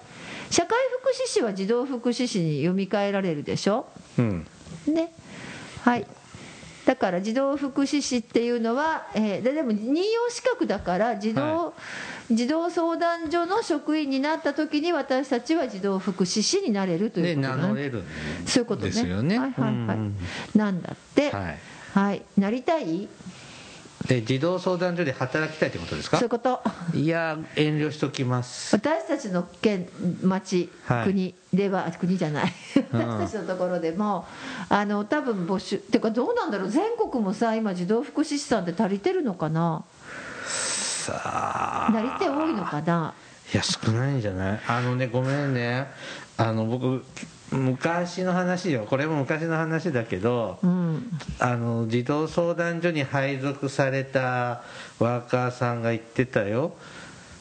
[0.49, 3.87] 社会福祉士は児童福祉士に読み替えられるでしょ？
[4.19, 4.47] うん。
[4.87, 5.13] ね。
[5.83, 6.05] はい。
[6.85, 11.73] だから児童福祉士っていうのは、えーででも任用資格だから児童、は
[12.29, 18.05] 児童相談所の職員になった時に私たちは児童福祉士になれるといでうことだね名乗れるん
[18.45, 18.89] そういうことね。
[18.89, 19.39] ですよね。
[19.39, 20.17] はいはいはい、うん。
[20.53, 21.31] なんだって。
[21.31, 21.59] はい。
[21.93, 23.07] はい、なりたい？
[24.07, 26.17] で児童相談所で働きたいってことですか？
[26.17, 26.61] そういうこと。
[26.93, 28.75] いや遠慮しときます。
[28.75, 29.87] 私たちの県
[30.21, 31.05] 町、はい。
[31.05, 32.53] 国では国じゃない。
[32.91, 32.99] うん。
[32.99, 34.25] 私たちのところでも
[34.67, 36.69] あの多分募集っていうかどうなんだろう？
[36.69, 39.85] 全国もさ今児童福祉士さんって足りてるのかな？
[40.45, 41.91] さあ。
[41.93, 43.13] なり手多いのかな？
[43.53, 44.61] いや少ないんじゃない？
[44.67, 45.87] あのねごめんね。
[46.35, 47.05] あの僕
[47.51, 48.85] 昔の話よ。
[48.89, 51.09] これも昔の話だけどうん。
[51.39, 54.63] あの児童相談所に配属された
[54.99, 56.73] ワーカーさんが言ってたよ。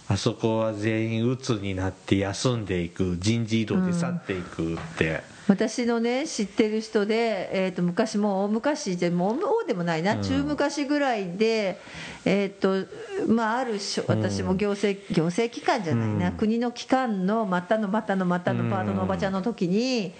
[0.08, 3.16] あそこは全員鬱になって休んでいく。
[3.18, 10.22] 人事異動で去っていくって、私のね知ってる人で、えー、と昔もう大昔でもう大でもないな、うん。
[10.22, 11.80] 中昔ぐらいで、
[12.24, 12.86] えーと
[13.26, 16.36] まあ、ある私も行政,、行政機関じゃないな、うん。
[16.36, 20.14] 国の機関のまたのまたのまたのパートのおばちゃんの時に、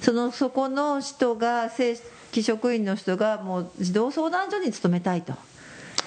[0.00, 1.96] そのそこの人が正
[2.32, 5.34] 規職員の人がもう児童相談所に勤めたいと。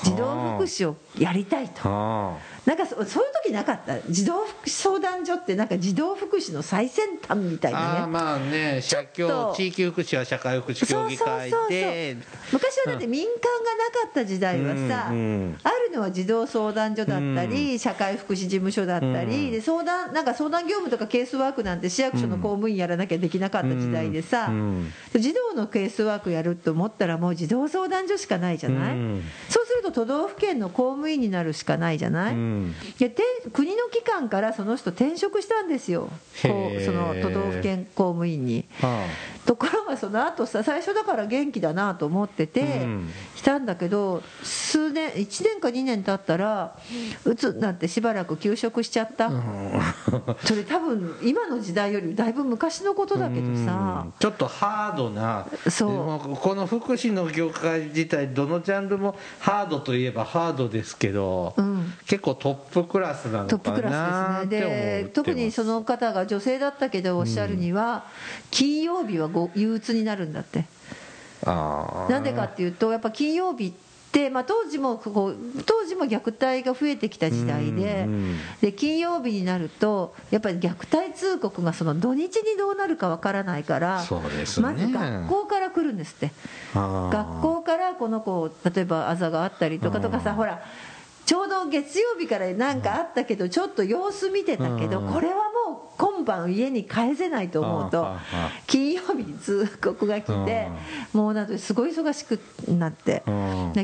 [0.03, 2.37] 児童福祉をやりたいと。
[2.65, 3.99] はなんかそそういう時なかった？
[4.09, 8.03] 児童福祉相談所ってなんか児童福祉の最先端みたいああなね。
[8.05, 12.17] ーまあね社協地域福祉は社会福祉協議会で。
[12.51, 19.51] 昔はだって民間がなかった時代はさ、うんうんあるのは児童相談所だったり、社会福祉事務所だったり、うん。
[19.51, 24.91] で相談なんか相談業務とかケースワークなんて市役所の公務員やらなきゃできなかった時代でさ、うん。
[25.15, 29.23] 児童のケースワークやると思ったらもう児童相談所しかないじゃない、うん。
[29.49, 32.52] そうすると都道府県の公務員になるしかないじゃない、うん
[32.99, 36.09] でて国の機関からその人転職したんですよ。
[36.41, 38.65] その都道府県公務員に。
[38.81, 39.05] は
[39.45, 43.09] ところがその後さ最初だから元気だなと思っててうん。
[43.35, 46.77] したんだけど数年1年か2年経ったら
[47.25, 49.29] うつになってしばらく休職しちゃった、
[50.45, 54.03] それ多分今の時代よりだいぶ昔のことだけどさ。
[54.05, 54.13] うん。
[54.17, 56.35] ちょっとハードなそう。
[56.37, 61.93] この福祉の業界自体どのジャンルもハードといえばハードですけど、うん。
[62.07, 65.03] 結構トップクラスなのトップクかなラスですね。
[65.03, 68.03] で特にその方が女性だったけどおっしゃるには、
[68.51, 70.65] 金曜日はご憂鬱になるんだって。
[71.45, 73.71] なんでかっていうとやっぱ金曜日っ
[74.11, 84.67] て、まあ、当時もこう当時も虐待が増えてきた時代で,、うんうんで金曜日になるとやっぱり虐待通告がその土日にどうなるかわからないからそうですね。
[84.67, 86.31] まず学校から来るんですって。
[86.73, 90.61] 学校からこの子例えばあざがあったりとかとかさほら
[91.25, 95.13] ちょうど月曜日からなんかあったけどちょっと様子見てたけどうん。
[95.13, 95.35] これは
[95.67, 98.07] もう今晩家に帰せないと思うと
[98.67, 100.67] 金曜日に通告が来て
[101.13, 103.23] もうなんかすごい忙しくなって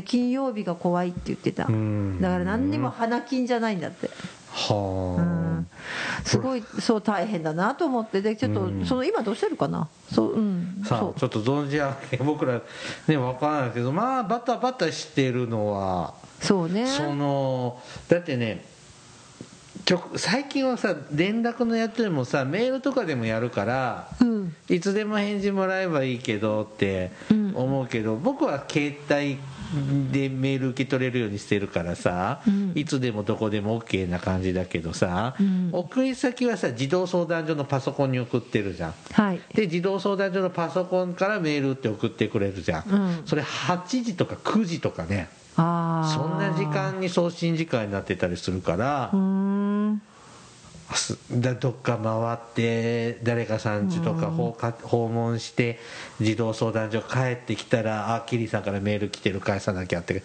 [0.04, 1.62] 金曜日が怖いって言ってた。
[1.62, 4.10] だかんら何にも花金じゃないんだって。
[4.52, 5.68] はあ、うん。
[6.24, 8.84] すごいそう大変だなと思ってでちょっとうん。
[8.84, 9.88] その今どうしてるかな？
[10.12, 10.82] そううん。
[10.84, 10.88] そう。
[10.88, 12.60] さあちょっと存じ上げ僕ら
[13.06, 16.86] ね分からないけどまあバタバタしてるのはそうね。
[16.86, 18.64] そのだってね
[19.84, 24.54] ちょ最近はさ連絡のやつでもさメールとかでもやるからうん。
[24.68, 29.38] いつでも返事もらえばいいけどってうん思うけど、僕は携帯
[30.12, 32.72] でメール受け取れるようにしてるからさ、うん。
[32.74, 35.70] いつでもどこでも OK な感じだけどさ、うん。
[35.72, 38.94] 送り先はさ児童相談所のパソコンに送ってるじゃん。
[39.12, 39.40] はい。
[39.54, 43.22] で児童相談所のパソコンからメールって送ってくれるじゃん、うん。
[43.26, 45.28] それ8時とか9時とかね
[46.12, 49.10] そんな時間に送信時間になってたりするから
[51.60, 55.78] どっか回って誰かさん家とか訪か訪問して
[56.20, 60.22] 児童相談所帰ってきたらあキリさんからメール来てる返さなきゃって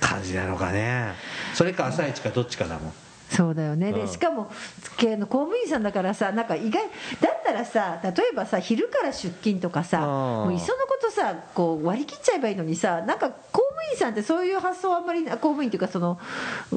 [0.00, 1.14] 感じなのかね。
[1.54, 3.94] それか朝一かどっちかだもんそうだよね、うん。
[3.94, 4.50] でしかも
[4.96, 6.84] け公務員さんだからさなんか意外
[7.20, 10.04] だったらさ例えばさ昼から出勤とかさうん。
[10.06, 16.18] もういっそのことさこう割り切っちゃえばいいのにさなんか公務員さんってそういう発想はあんまりな公務員っていうかその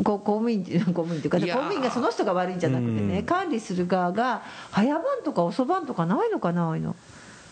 [0.04, 3.26] 公務員 公務員っていうか公務員がその人が悪いんじゃなくてね、うん。
[3.26, 6.96] 管理する側が早番とか遅番とかないのかなああいうの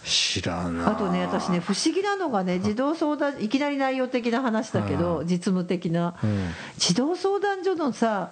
[0.05, 0.85] 知らない。
[0.85, 5.27] あとね私ね不思議なのがね児童相談いきなり内容的な話だけど、うん。
[5.27, 6.49] 実務的な、うん。
[6.77, 8.31] 児童相談所のさ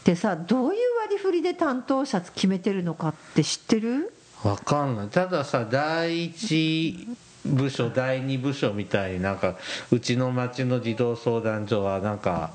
[0.00, 4.12] ってさどういう割り振りで担当者決めてるのかって知ってる？
[4.42, 5.08] わかんない。
[5.08, 7.06] たださ第一
[7.44, 9.56] 部署第二部署みたいになんか
[9.90, 12.52] うちの町の児童相談所はなんか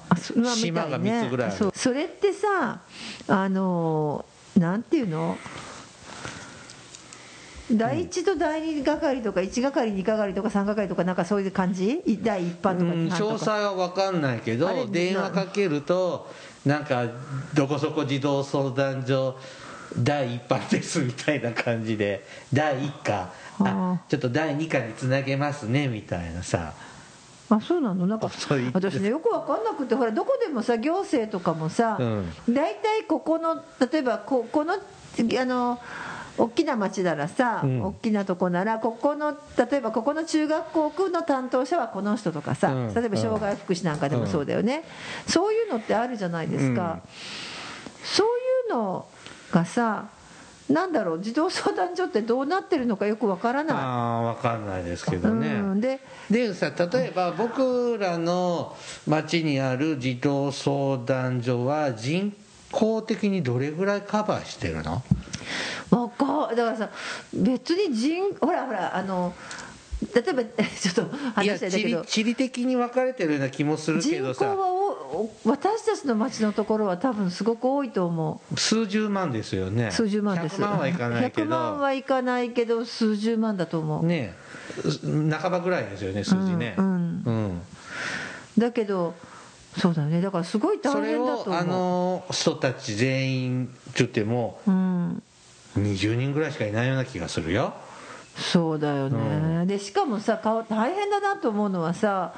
[0.56, 1.58] 島が3つぐらいある。
[1.58, 1.72] そう。
[1.76, 2.80] それってさ
[3.28, 4.26] あの
[4.58, 5.38] なんていうの？
[7.70, 12.02] 第一と第二係とか1係2係とか3係とかなんかそういう感じ？
[12.06, 16.32] い第一班とか詳細は分かんないけど電話かけると
[16.66, 17.06] なんか
[17.54, 19.36] どこそこ児童相談所
[20.00, 23.34] 第一班ですみたいな感じで第一課。
[23.60, 26.74] ああちょっと第二課につなげますねみたいなさ。
[27.50, 28.08] あそうなの？
[28.08, 28.30] なんか
[28.74, 32.32] 私ねよく分かんなくてほらどこでもさ行政とかもさうん。
[32.50, 34.80] 大体ここの例えばここのあ
[35.46, 35.80] の
[36.38, 37.84] 大きな町ならさ、うん。
[37.84, 42.94] 大きなとこならここの例えばここの中学校区の担当者はこの人とかさ、うん。
[42.94, 44.84] 例えば障害福祉なんかでもそうだよね、
[45.28, 47.00] そういうのってあるじゃないですか、
[48.04, 48.30] そうい
[48.72, 49.08] うの
[49.52, 50.10] がさ
[50.70, 53.78] なんだろう児童相談所ってどうなってるのかよくわからない。
[53.78, 58.76] ああ分かんないですけどね、うん、ででさ例えば僕らの
[59.08, 62.36] 町にある児童相談所は人
[62.72, 65.04] 口的にどれぐらいカバーしてるの？
[65.90, 66.90] わかだからさ
[67.34, 69.34] 別に人ほらほらあの
[70.14, 70.44] 例えば
[70.80, 79.88] ちょっと話してたけど地理地理的に分かれてるような気もするけ人口どさはおお私たちの町のところは多分すごく多いと思数十万ですよね。
[79.88, 80.62] う数十万です。
[80.62, 84.36] 100万はいかないけ100万どはいかないけど数十万だと思う、ね
[85.40, 86.76] 半ばぐらいですよね数字ね。
[86.78, 87.24] うんうん。
[87.26, 87.62] うん。
[88.58, 89.16] だけど
[89.78, 90.22] そうだよね。
[90.22, 91.54] だからすごい大それ変だと思う。
[91.54, 95.24] をあの人たち全員って言ってもうん。
[95.78, 97.74] 20人ぐらいしかいないような気がするよ。
[98.38, 102.36] そうだよね、でしかもさ顔大変だなと思うのはさ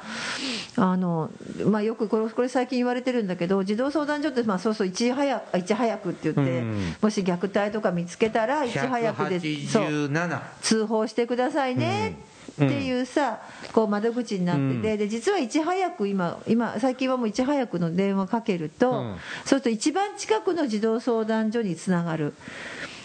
[0.76, 1.30] あの、
[1.66, 6.96] まあ、よくこれこれ最近言われてるんだけど児童相談所って、まあ、そうそういち早くいち早くって言って、うん。
[7.02, 9.84] もし虐待とか見つけたらいち早くでそう。
[9.84, 12.16] 187通報してくださいね。
[12.24, 12.29] うん
[12.66, 13.40] っていうさ
[13.72, 19.16] こう窓口になってて、で実はいち早く今今最近はもういち早くの電話かけると、うん。
[19.44, 22.34] そうすると一番近くの児童相談所につながる。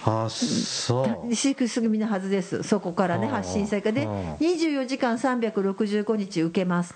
[0.03, 1.33] あそう。
[1.33, 2.63] 飼育組のはずです。
[2.63, 6.93] そこからねはあ発信されてではあ24時間365日受けます。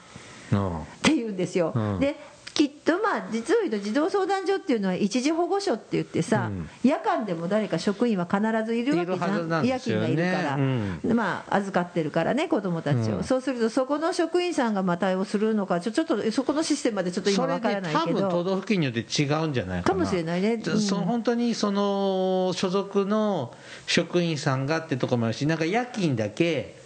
[0.51, 0.81] うん。
[0.81, 1.99] っていうんですよ、うん。
[1.99, 2.15] で
[2.59, 6.69] きっとまあ実を言うと児童相談所っていうのは一時保護所って言ってさ、うん。
[6.83, 13.23] 夜間でも誰か職員は必ずいるわけじゃなん夜勤がいるから、うまあ預かってるからね子どもたちを、うん。
[13.23, 18.19] そうするとそこの職員さんがまあ対応するのかちょちょっとそこのシステムまでちょっと今それわからないけど。
[18.19, 19.95] 分都道府県によって違うんじゃないかな。
[19.97, 20.55] かもしれないね。
[20.55, 23.53] うんその本当にその所属の
[23.87, 26.78] 職員さんがってとこもあるしなんか夜勤だけ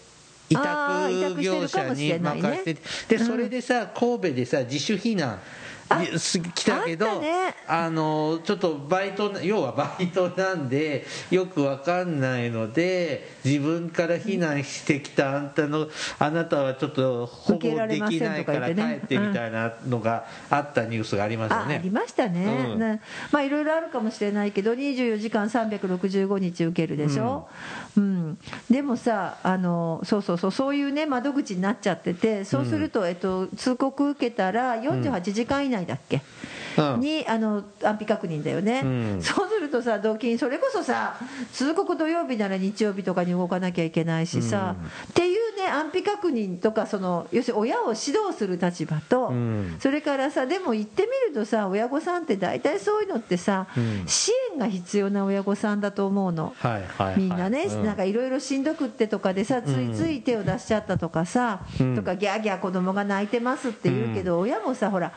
[0.54, 5.40] 委託業者に任せてでそれでさ神戸でさ自主避難
[6.56, 7.56] 来たけどあね。
[7.68, 15.88] あのちょっとバイト要はバイトなんでよくわかんないので自分から避難してきたあんたの
[16.20, 21.76] あなたはちょっと保護できないから帰言ってみたいなのがあったニュースがありますよね。
[21.76, 21.92] ああり。
[21.92, 22.80] ましたね、うん。
[22.80, 23.02] ね。
[23.32, 27.48] まあいろいろあるかもしれないけど24時間365日受けるでしょ、
[27.78, 27.83] うん
[28.70, 36.22] でもさあのそうそうそうそういうね窓口になっちゃっててそうすると、えっと、通告受けたら48時間以内だっけ、
[36.78, 37.00] うん。
[37.02, 38.88] にあの安否確認だよね、う
[39.18, 39.22] ん。
[39.22, 41.18] そうするとさ同金それこそさ
[41.52, 44.76] 通告土曜日なら日曜日とかに動かなきゃいけないしさ、
[45.10, 49.76] っていうね安否確認とかその要するに親を指導する立場と、うん。
[49.80, 54.04] それからさでも言ってみるとさ親御さんって大体そういうのってさ、うん。
[54.08, 56.56] 支援が必要な親御さんだと思うの。
[56.58, 57.20] はいはいはい。
[57.20, 61.96] みんなね、うんなんかいろいろしんどくってとかでさついつい手を出しちゃったとかさ、うん。
[61.96, 65.12] とかギャーギャー子供が泣いてますって言うけど、親もさほら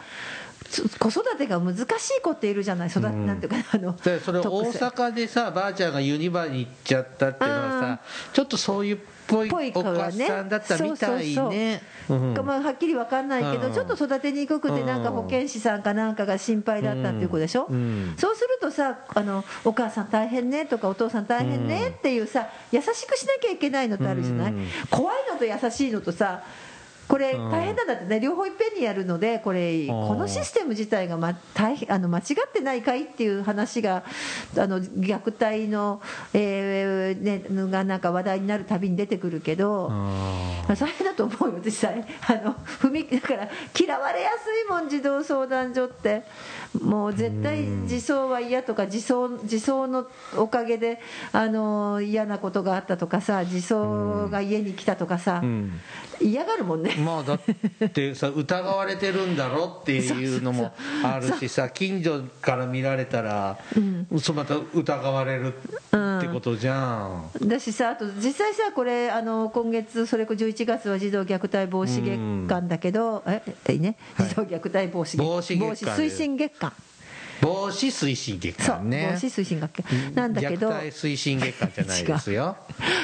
[0.68, 3.26] つ子育てが難しい子っているじゃない育て、うん。
[3.26, 7.98] なんていうかなあの でそれ大阪でさばあちゃんがユニバに行っちゃったっていうのはさ
[8.32, 12.18] ちょっとそういうっぽいぽい子お母がねさんだったみたいそうそうねそう。
[12.18, 12.46] うん。
[12.46, 13.74] まあ、はっきり分かんないけど、うん。
[13.74, 18.14] ちょっと育てにくくて、なんか保健師さんかなんかが心配だったっていう子でしょ、うん。
[18.16, 24.68] そうするとさあの、お母さん大変ねとか、お父さん大変ねっていうさ、優しくしなきゃいけないのってあるじゃない、うん。
[24.90, 26.42] 怖いのと優しいのとさ、
[27.08, 27.50] これ、うん。
[27.50, 34.04] 大変なんだってね、両方いっぺんにやるので、これ、このシステム自体が、ま、大変あの間違ってないかいっていう話が、
[34.56, 36.00] あの虐待の、
[36.32, 39.88] えーね、のがなんか話題になるたびに出てくるけど。
[39.90, 43.48] あまあ、大変だと思うよ、実際、あの踏みだから
[43.78, 46.24] 嫌われやすいもん、児童相談所って、
[46.82, 51.00] もう絶対、自走は嫌とか、自走自走のおかげで
[51.32, 55.42] あの嫌なことがあったとかさ、自走が家に来たとかさ、
[56.20, 56.94] 嫌がるもんね。
[56.96, 57.40] まあだっ
[57.90, 59.78] てさ疑われてるんだろ？
[59.82, 60.72] っていうのも
[61.04, 63.58] あるしさ近所から見られたら、
[64.18, 73.72] そうまた疑われるってことじゃん、だしさ、あと実際さ、これ、あの今月、それこそ11月は児童虐待防止月間だけど、ええ？
[73.74, 74.28] いいね、はい。
[74.28, 75.26] 児童虐待防止月間。
[75.26, 76.72] 防止推進月間。
[77.40, 79.10] 防止推進月間ね。
[79.12, 79.78] 防止推進学
[80.14, 82.56] なんだけど、虐待推進月間じゃないですよ。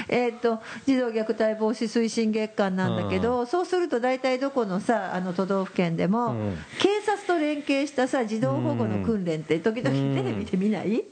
[0.09, 6.57] えー、と児童虐待防止推進月間なんだけど、そうすると大体どこのさあの都道府県でも、うん。
[6.79, 11.05] 警察と連携したさ児童保護の訓練って時々テレビで見ない、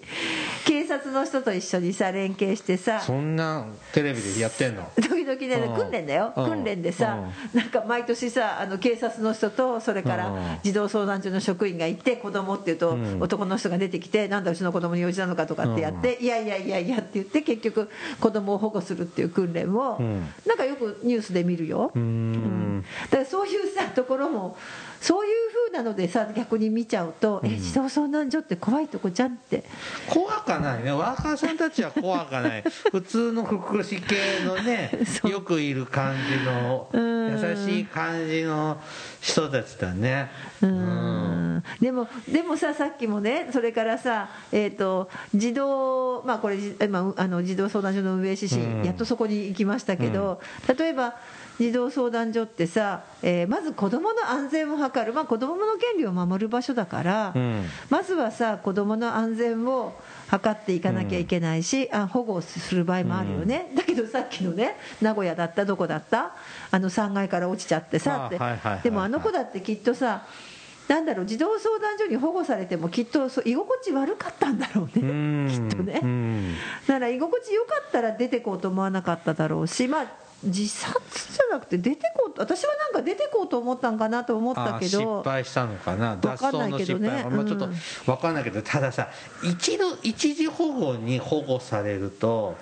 [0.67, 4.91] 警察の人と一緒にさ連携してさそんなテレビでやってんの？
[4.97, 5.77] 時々ねうん。
[5.77, 6.33] 訓練だよ。
[6.37, 6.49] うん。
[6.49, 7.19] 訓練でさ
[7.53, 10.17] なんか毎年さあの警察の人とそれかうん。
[10.19, 17.91] ら児童相談所の職員がいて子供っていうとうん男の人が出てきてなんだうちの子供に用事なのかとかってやっていやいやいやいやって言って結局
[18.21, 20.29] 子供を保護するっていう訓練をうん。
[20.47, 21.91] なんかよくニュースで見るよ。
[21.95, 22.70] うーん
[23.05, 24.57] だからそういうさところも
[25.01, 25.33] そういう
[25.71, 29.65] ふうなのでさ逆に見ちゃうと、え児童相談所って怖いとこじゃんって。
[30.07, 30.93] 怖かないね。
[30.93, 32.65] ワーカーさんたちは怖かない。
[32.93, 34.91] 普通の福祉系のね
[35.25, 37.21] よくいる感じのうん。
[37.31, 38.79] 優しい感じの
[39.23, 40.29] 人たちだね。
[40.61, 41.63] うん。
[41.81, 48.85] でもでもささっきもねそれからさ、えー、と児童まあこれじ今あの児童相談所の運営指針、うん。
[48.85, 50.43] やっとそこに行きましたけど、
[50.77, 51.15] 例えば
[51.61, 57.65] 児童相談所ってさ、えーまず子どもの安全を図る、まあ、子どもの権利を守る場所だから、うん。
[57.91, 59.93] まずはさ子どもの安全を
[60.31, 66.33] 図っていかなきゃいけないし、あ保護をする場合もあるよね、だけどさっきのね名古屋だったどこだった？
[66.71, 68.39] あの3階から落ちちゃってさって、
[68.83, 70.25] でもあの子だってきっとさ
[70.89, 75.49] なんだろう児童相談所に保護されてもきっとそう居心地悪かったんだろううね、ん。
[75.71, 76.01] きっとね。
[76.03, 76.55] うん。
[76.87, 80.07] だから居心地よかったら出てこうと思わなかっただろうしまあ
[80.43, 86.17] 自殺じゃなくて出てこうと私はなんか出てこうと思ったんかなと思ったけあ失ど敗したのかな。
[86.17, 87.25] 脱走の失敗。
[87.25, 87.75] は、まあ、ちょっとうん。
[88.07, 89.09] 分かんないけどたださ
[89.43, 92.57] 一度一時保護に保護されると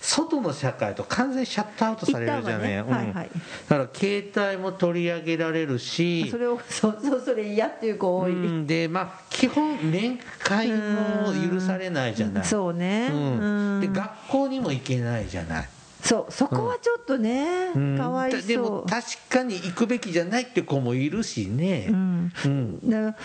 [0.00, 3.06] 外の社会と完全にシャットアウトされるじゃね一旦はね。
[3.06, 3.30] はいはい。
[3.68, 12.44] だから携帯も取り上げられるしそれを そうそうそれ嫌っていう子多い、うん、でまあ基本面会も許されないじゃない。
[12.44, 13.92] そうね、うん、でうん。
[13.92, 15.68] 学校にも行けないじゃない
[16.02, 17.98] そうそこはちょっとね、うん。
[17.98, 18.42] かわいそう。
[18.42, 21.86] でも確かに行くべきじゃないって子もいるしね。
[21.88, 22.32] うん。
[22.44, 22.90] うん。
[22.90, 23.16] だ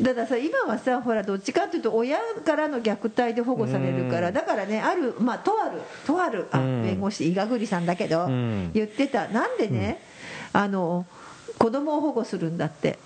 [0.00, 4.34] だからさ今はさほらどっちかっていうと親からの虐待で保護されるから、うん。
[4.34, 6.82] だからねあるまあとあるとあるあ、うん。
[6.82, 8.70] 弁護士伊賀栗さんだけど、うん。
[8.72, 9.28] 言ってた。
[9.28, 10.00] なんでね、
[10.52, 11.06] あの
[11.58, 12.98] 子供を保護するんだって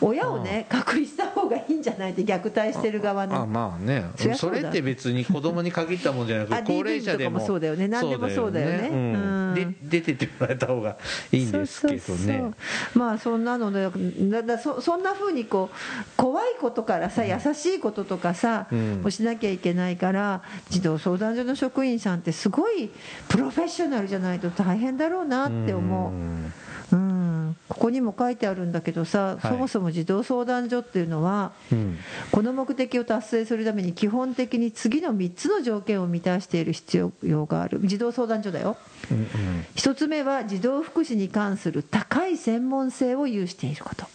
[0.00, 2.12] 親をね隔離した方がいいんじゃない？
[2.12, 4.04] って虐待してる側あのまあね。
[4.34, 7.40] それって別に子供に限ったもんじゃなくあて高齢者でも。
[7.40, 7.88] そうだよね。
[7.88, 9.54] 何でもそうだよね。
[9.54, 10.96] で出てってもらえた方が
[11.32, 12.52] いいんですけどね。
[12.94, 13.90] まあそんなので
[14.30, 15.76] だだそそんなふうにこう
[16.16, 19.02] 怖いことからさ優しいこととかさ、うん。
[19.04, 22.90] をしなきゃいけないから児童相談所の職員さんってすごい
[23.28, 26.10] プロフェッショナルじゃないと大変だろうなって思う。
[26.12, 26.52] ん。
[26.92, 27.19] うん、
[27.68, 29.50] ここにも書いてあるんだけどさ、はい。
[29.50, 31.98] そもそも児童相談所っていうのはうん。
[32.30, 37.80] この目的を達成するために基本的に次の3つの条件を満たしている必要がある。
[37.84, 38.76] 児童相談所だよ。
[39.10, 39.26] うんうん。
[39.74, 44.06] 1つ目は児童福祉に関する高い専門性を有していること。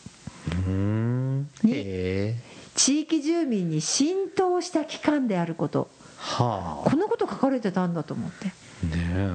[0.68, 1.50] うん。
[1.64, 2.36] にへえ。
[2.76, 5.90] 地域住民に浸透した機関であること。
[6.18, 6.90] はあ。
[6.90, 8.52] このこと書かれてたんだと思って。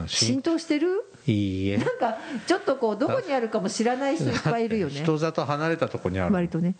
[0.07, 1.05] 浸透してる？
[1.27, 1.33] い
[1.67, 1.79] いえ。
[1.79, 4.95] なんかちょっとこうどこにあるかも知らない人いっぱいいるよね。
[4.95, 6.35] 人里離れたとこにある。
[6.35, 6.75] 割とね。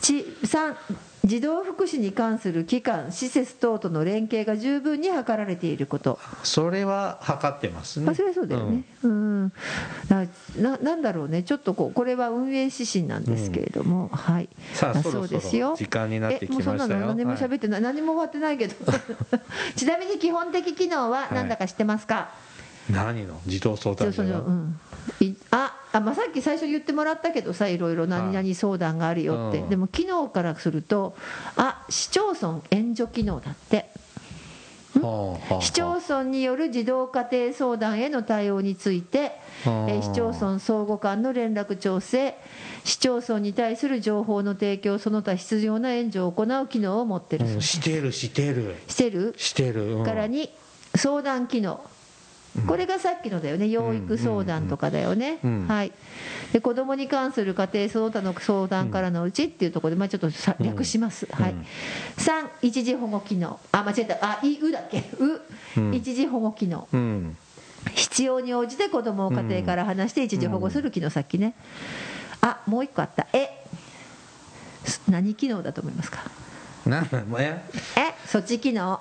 [0.00, 0.74] ち3
[1.26, 6.20] 児童福祉に関する機関施設等との連携が十分に図られていること。
[6.44, 8.06] それは測ってますね。
[8.06, 9.52] まあ、それはそうだよね、うん。
[10.08, 10.24] だ
[10.56, 15.74] ななんだろうね、ちょっとこうこれは運営指針なんですけれども、はい、ださあそろそろですよ。
[15.76, 16.76] 時間になってきましたよ。
[16.76, 18.74] えもうそんなの何も喋ってない、何も終わってないけど、
[19.74, 22.30] ちなみに基本的機能は何だか知ってますか、
[22.90, 23.40] 何の？
[23.46, 24.78] 児童相談所がうん、
[25.20, 29.68] いああ、まあ、さっき最初言ってもらったけどさ、いろいろ何々相談があるよって、うん。
[29.70, 31.16] でも機能からすると、
[31.56, 33.86] あ市町村援助機能だって。
[35.60, 39.32] 市町村による児童家庭相談への対応について、
[39.66, 42.34] え市町村相互間の連絡調整。
[42.84, 47.44] 市町村に対する情報の提供その他必要な援助を行う機能を持ってる。
[47.44, 47.62] そううん。
[47.62, 48.76] してるしてる。
[48.88, 49.34] してる。
[49.36, 50.04] してる、うん。
[50.04, 50.50] からに
[50.94, 51.80] 相談機能
[52.66, 53.68] これがさっきのだよね。
[53.68, 55.38] 養育相談とかだよね、
[55.68, 55.92] はい、
[56.52, 61.52] で子どもに関する家庭その他の相談からのうちっていうところで、まあ、ちょっとさ略します、はい。
[61.52, 61.66] うん
[62.16, 63.60] 3一時保護機能。
[63.72, 64.18] あ間違えた。
[64.22, 65.04] あいうだっけ？
[65.18, 65.94] う、うん。
[65.94, 66.88] 一時保護機能。
[66.92, 67.36] うん。
[67.94, 71.54] 必要に応じて子どもを家庭から離して一時保護する機能さっきね。
[72.40, 73.26] あもう一個あった。
[73.32, 73.64] え。
[74.84, 76.20] す何機能だと思いますか？
[76.86, 77.62] なえ
[77.96, 79.00] え措置機能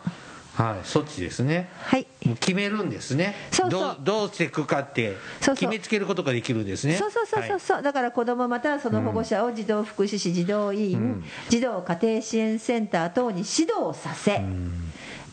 [0.56, 1.68] はい措置ですね。
[1.84, 2.08] はい。
[2.26, 3.36] もう決めるんですね。
[3.52, 3.82] そうそう。
[3.82, 6.96] どうどうしていくかって決めつけることができるんですね。
[6.96, 11.24] そうそうそうそうそう、だから子どもまたはその保護者を児童福祉士児童委員、うん。
[11.50, 14.42] 児童家庭支援センター等に指導させ、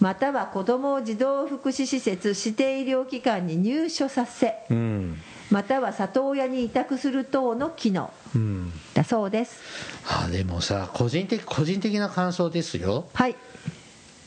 [0.01, 5.21] または子どもを児童福祉施設指定医療機関に入所させうん。
[5.53, 8.11] または里親に委託する等の機能。
[8.35, 8.73] うん。
[8.95, 9.61] だそうです。
[10.09, 13.05] あでもさ個人的個人的な感想ですよ。
[13.15, 13.37] はい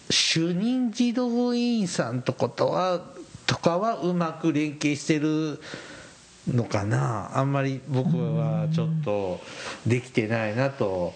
[0.10, 3.02] 主任児童委員さんとことは
[3.48, 5.60] とかはうまく連携してる
[6.48, 7.38] のかな？
[7.38, 9.40] あんまり僕はちょっと
[9.88, 11.14] できてないなと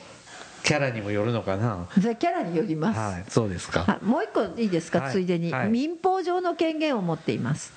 [0.63, 1.87] キャラにもよるのかな？
[1.93, 3.81] それキャラによります、はいそうですか。
[3.81, 5.69] はいもう一個いいですか、はいついでに、はい。
[5.69, 7.73] 民法上の権限を持っています。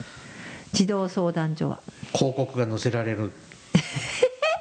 [0.73, 1.81] 児童相談所は。
[2.15, 3.33] 広告が載せられる。
[3.75, 3.79] え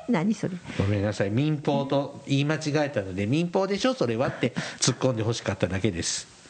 [0.12, 0.56] 何それ？
[0.78, 1.30] ごめんなさい。
[1.30, 3.94] 民放と言い間違えたので民放でしょ？
[3.94, 6.28] それはって突っ込んでほしかっただけです。
[6.28, 6.41] あ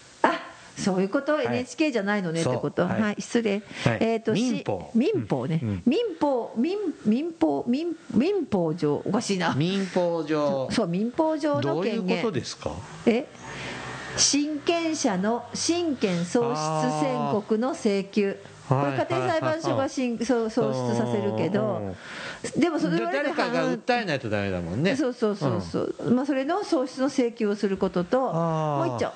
[0.81, 1.45] そういうこと、い。
[1.45, 2.41] NHK じゃないのね？
[2.41, 2.83] ってこと？
[2.87, 3.01] はい。
[3.01, 3.97] はい、失礼、はい。
[4.01, 4.91] えっ、とし民法。
[4.95, 5.83] 民法ね、うん。
[5.85, 9.53] 民法民民法民民法上おかしいな。
[9.55, 10.69] 民放上。
[10.71, 12.21] そう民法上のどういう権限。
[12.23, 12.71] ことですか？
[13.05, 13.25] え？
[14.17, 18.37] 親権者の親権喪失宣告の請求。
[18.67, 18.91] こはい。
[18.93, 21.95] れ家庭裁判所が親そう喪失させるけど。
[22.57, 24.95] でもそれで言われて誰かが訴えないとダメだもんね。
[24.95, 29.11] そうそうそうそう、まあ、それの喪失の請求をすることともう一丁、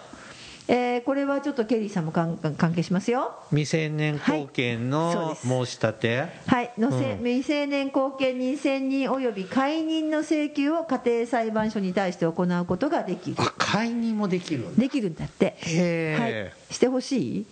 [0.68, 3.36] えーこれはちょっとケリーさんも関関係しますよ。
[3.49, 6.72] 未成年後見の申し立て、はい。
[6.78, 7.18] のせ、うん。
[7.20, 13.36] 未成年後見人選人及び解任の請求を家庭裁判所に対して行うことができる。
[13.39, 14.82] あ解任もできるんだ。
[14.82, 15.55] できるんだって。
[15.59, 16.32] へはい。
[16.32, 17.45] え、してほしい？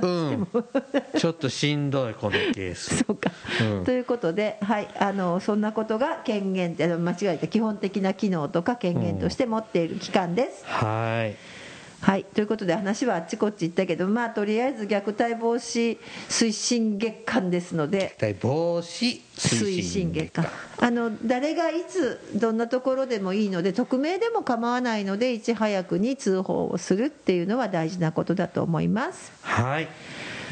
[0.00, 0.48] うん。
[1.18, 2.96] ちょっとしんどいこのケース。
[3.04, 3.30] そうか、
[3.60, 3.84] うん。
[3.84, 10.64] ということで、はい、あのそんなことが権限間違えた基本的な機能とか権限として持っている機関です。
[10.64, 11.51] はい
[12.02, 15.98] はいということで話はあっちこっち行ったけどまあとりあえず虐待防止
[16.28, 18.16] 推進月間ですので。
[18.18, 20.46] 虐待防止推進月間。
[20.78, 29.30] あの誰がいつどんなところでもいいので匿名でも構わないのでいち早くに通報をするっていうのは大事なことだと思います。
[29.42, 29.86] はい、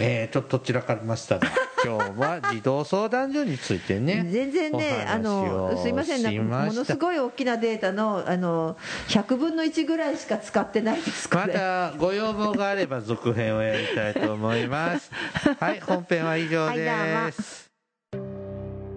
[0.00, 1.48] えーちょっと散らかりましたが
[1.84, 8.76] 今日は児童相談所についてね全然ねあのすいませんなんかものすごい大きなデータのあの
[9.08, 15.10] 100分の1ぐらいしか使ってないですこまれたご要望があれば続編をやりたいと思います。
[15.58, 17.70] はい本編は以上です、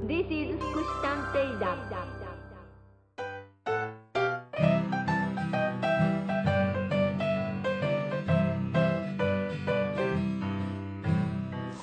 [0.07, 0.52] This is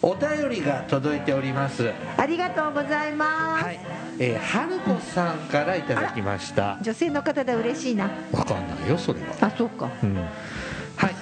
[0.03, 1.93] お便りが届いております。
[2.17, 3.81] ありがとうございます、はい、
[4.19, 6.79] えー、春子さんからいただきました。
[6.81, 8.11] 女性の方で嬉しいな。
[8.33, 9.27] わかんないよそれは。
[9.43, 9.91] あそうか。
[10.03, 10.17] うん。
[10.17, 11.15] はい。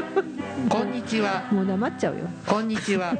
[0.70, 1.44] こんにちは。
[1.52, 2.20] もう黙っちゃうよ。
[2.46, 3.14] こんにちは。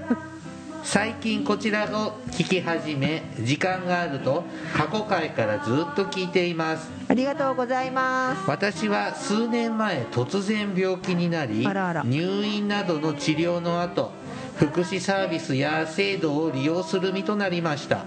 [0.85, 4.45] 最近こちらを聞き始め時間があると
[4.75, 6.91] 過去回からずっと聞いています。
[7.09, 8.51] ありがとうございます。
[8.51, 11.67] 私は数年前突然病気になり
[12.05, 14.24] 入院などの治療の後
[14.57, 18.05] 福祉サービスや制度を利用する身となりました。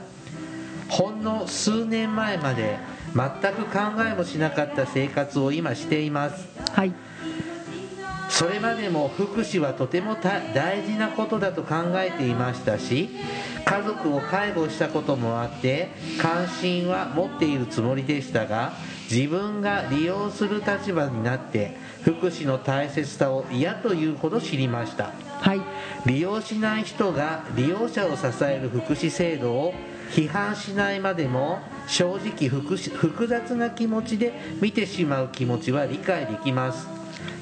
[0.89, 2.77] ほんの数年前まで
[3.13, 3.79] 全く考
[4.09, 6.47] えもしなかった生活を今しています。
[6.71, 6.93] はい。
[8.29, 13.09] それまでも福祉はとてもた大事なことだと考えていましたし
[13.65, 15.89] 家族を介護したこともあって
[16.21, 18.73] 関心は持っているつもりでしたが
[19.09, 25.11] 自分が利用する立場になって福祉の大切さを嫌というほど知りました
[25.41, 25.61] はい。
[26.05, 29.73] 利用しない人が利用者を支える福祉制度を
[30.11, 36.87] 批判しないまでも正直複複雑な気持ちで見てしまう気持ちは理解できます。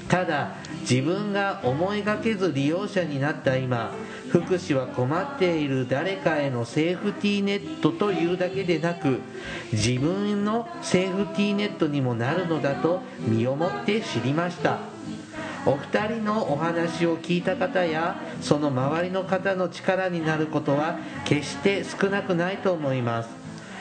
[0.10, 3.92] ただ自分が思いがけず利用者になった今
[4.30, 9.20] 福祉は困っている誰かへのセーフティーネットというだけでなく
[9.72, 14.95] 自分のセーフティーネットにもなるのだと身をもって知りました。
[15.66, 23.30] お二人のお話を聞いた方やその周りの方の力になることは決して少なくないと思います。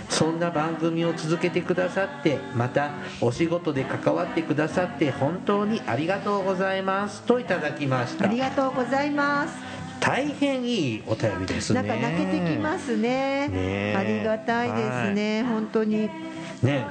[0.08, 2.90] そんな番組を続けてくださってまた
[3.20, 7.22] お仕事で関わってくださって本当にありがとうございます。
[7.22, 8.26] といただきました。
[8.26, 9.54] ありがとうございます。
[10.00, 11.82] 大変いいお便りですね。
[11.82, 13.48] なんか泣けてきますね。
[13.48, 13.94] ねえ。
[13.96, 16.10] ありがたいですね、本当に。
[16.62, 16.86] ね。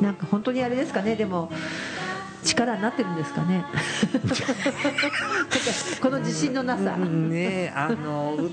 [0.00, 1.16] なんか本当にあれですかね。
[1.16, 1.50] でも
[2.46, 3.64] 力になってるんですかね。
[6.00, 8.50] この自信のなさ、ねあのう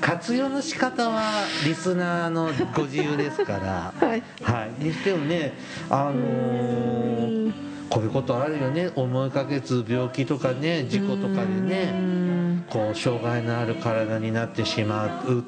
[0.00, 3.92] 活用の仕方はリスナーのご自由ですから。
[4.06, 4.22] はい。
[4.42, 5.52] はい、にしてもね
[5.90, 7.52] あのー
[7.90, 8.90] こういうことあるよね。
[8.94, 12.64] 思いかけず病気とかね事故とかでうねん。
[12.70, 15.42] こう障害のある体になってしまうっ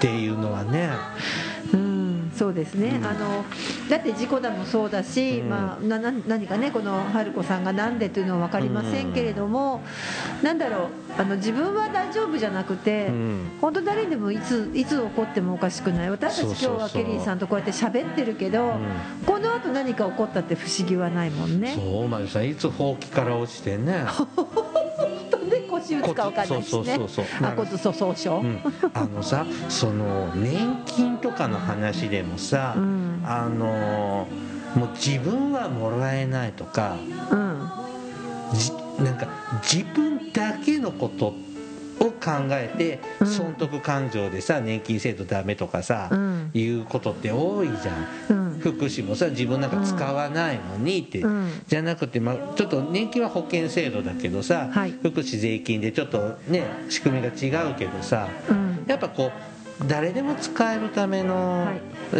[0.00, 0.88] ていうのはね。
[1.46, 1.51] うん
[2.42, 3.44] そうですね、あの
[3.88, 5.48] だって事故だもそうだし、うん。
[5.48, 9.80] まあ、なな何かねこの春子さんがなんでというのは分かりませんけれども、
[10.42, 13.50] なんだろうあの自分は大丈夫じゃなくて、うん。
[13.60, 16.10] 本当誰にでもいついつ起こってもおかしくない。
[16.10, 18.74] 私たち今日はケリーさんとこうやって喋ってるけど、
[19.24, 21.76] この後何か起こったって不思議はないもんね。
[21.76, 24.04] そうまゆさんいつほうきから落ちてね
[25.82, 26.62] 飛んで腰打つか分かんないしね。
[26.62, 27.24] そうそうそうそう。
[27.42, 28.60] あ骨粗鬆症、うん、
[28.94, 33.22] あのさその年金とかの話でもさ、うん。
[33.24, 34.26] あの
[34.74, 36.96] もう自分はもらえないとか
[37.30, 37.70] うん。
[38.54, 38.72] じ
[39.02, 39.26] なんか
[39.62, 41.34] 自分だけのこと
[42.00, 43.26] を考えてうん。
[43.26, 46.50] 損得感情でさ年金制度ダメとかさ、うん。
[46.54, 47.92] いうことって多いじゃ
[48.32, 48.46] ん。
[48.52, 48.58] うん。
[48.58, 51.50] 福祉もさ自分なんか使わないのにって、うん。
[51.66, 54.92] じゃなくて、まあ、ちょっと年金は保険制度だけどさ、はい。
[54.92, 58.84] 福祉税金でちょっとね仕組みが違うけどさ、うん。
[58.86, 59.51] やっぱこう
[59.86, 61.68] 誰でも使えるための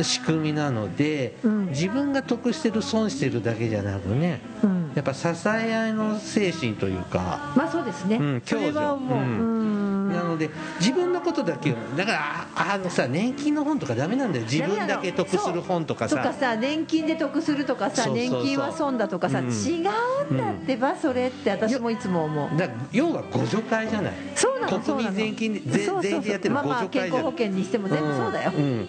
[0.03, 1.67] 仕組みなので、うん。
[1.69, 4.93] 自分が得してる損してるだけじゃなくねうん。
[4.95, 9.15] やっぱ支え合いの精神というか、まあそうですね、うん共助う。
[9.15, 10.13] ん。
[10.13, 12.19] なので自分のことだけをだから
[12.55, 14.45] ああのさ年金の本とかダメなんだよ。
[14.45, 16.17] 自分だけ得する本とかさ。
[16.17, 19.47] とかさ年金で得するとかさ年金は損だとかさ、うん。
[19.49, 19.87] 違
[20.31, 22.57] うんだってばそれって私もいつも思う。
[22.57, 24.13] だ要は互助会じゃない。
[24.35, 28.65] そう国民税金全員でやってるまあまあ互助会じゃない健康保険にしても全部そうだよ、うん。
[28.65, 28.89] うん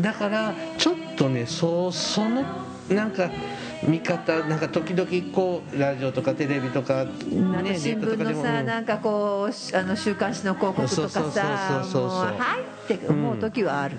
[0.00, 2.44] だからちょっとねそうその
[2.88, 3.30] なんか
[3.86, 12.56] 見方なんか時々こうラジオとかテレビとか、ね、新聞のさ、なんかこうしあの週刊誌の広告とかさは
[12.88, 13.96] いって思う時はある、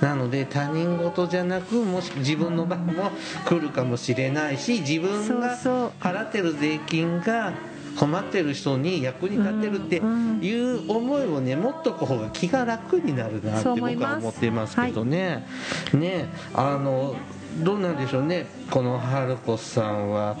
[0.00, 3.10] なので他人事じゃなくもし自分の番も
[3.44, 5.58] 来るかもしれないし自分が
[6.00, 7.52] 払ってる税金が
[7.98, 15.46] 困ってる人に役に立てるっていう思いをね持っとく方が気が楽になるなって僕は思ってますけどね、
[15.92, 17.16] ねあの
[17.62, 18.46] どうなんでしょうね。
[18.70, 20.36] この春子さんは、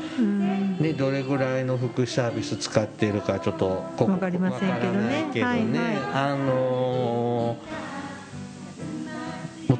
[0.78, 4.76] ね、どれぐらいの福祉サービス使ってるかちょっとこわかりませんけどね。
[4.76, 5.52] わからないけどね。
[5.52, 5.96] はいはい。
[6.12, 7.95] あのもっ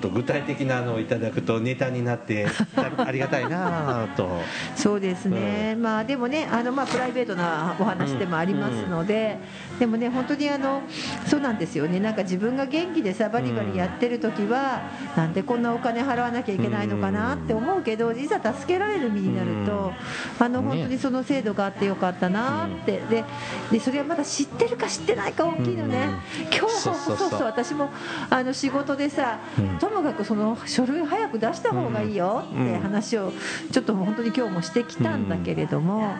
[0.06, 2.46] と具体的なのをいただくとネタになって
[2.76, 4.40] あありがたいなと。
[4.74, 9.38] そうですね、まあでもねあの、まあ、プライベートなお話でもありますので、
[9.78, 10.82] でもね本当にあの
[11.26, 12.00] そうなんですよね。
[12.00, 14.82] なんか自分が元気でさバリバリやってる時は、
[15.16, 19.92] なんでこんなお金払わなきゃいけないのかなって思うけどいざ助けられる身になると、
[20.38, 20.66] あのね。
[20.66, 23.24] 本当にその制度があってよかったなって、で
[23.72, 26.08] でそれはまだ知ってるか知ってないか大きいのね、
[26.56, 27.90] 今日そうそう私も
[28.30, 29.78] あの仕事でさ、うん。
[29.78, 33.32] ともかくその書類早く出した方がいいよって話を
[33.72, 36.14] ちょっと本当に今日もしてきたんだけれども、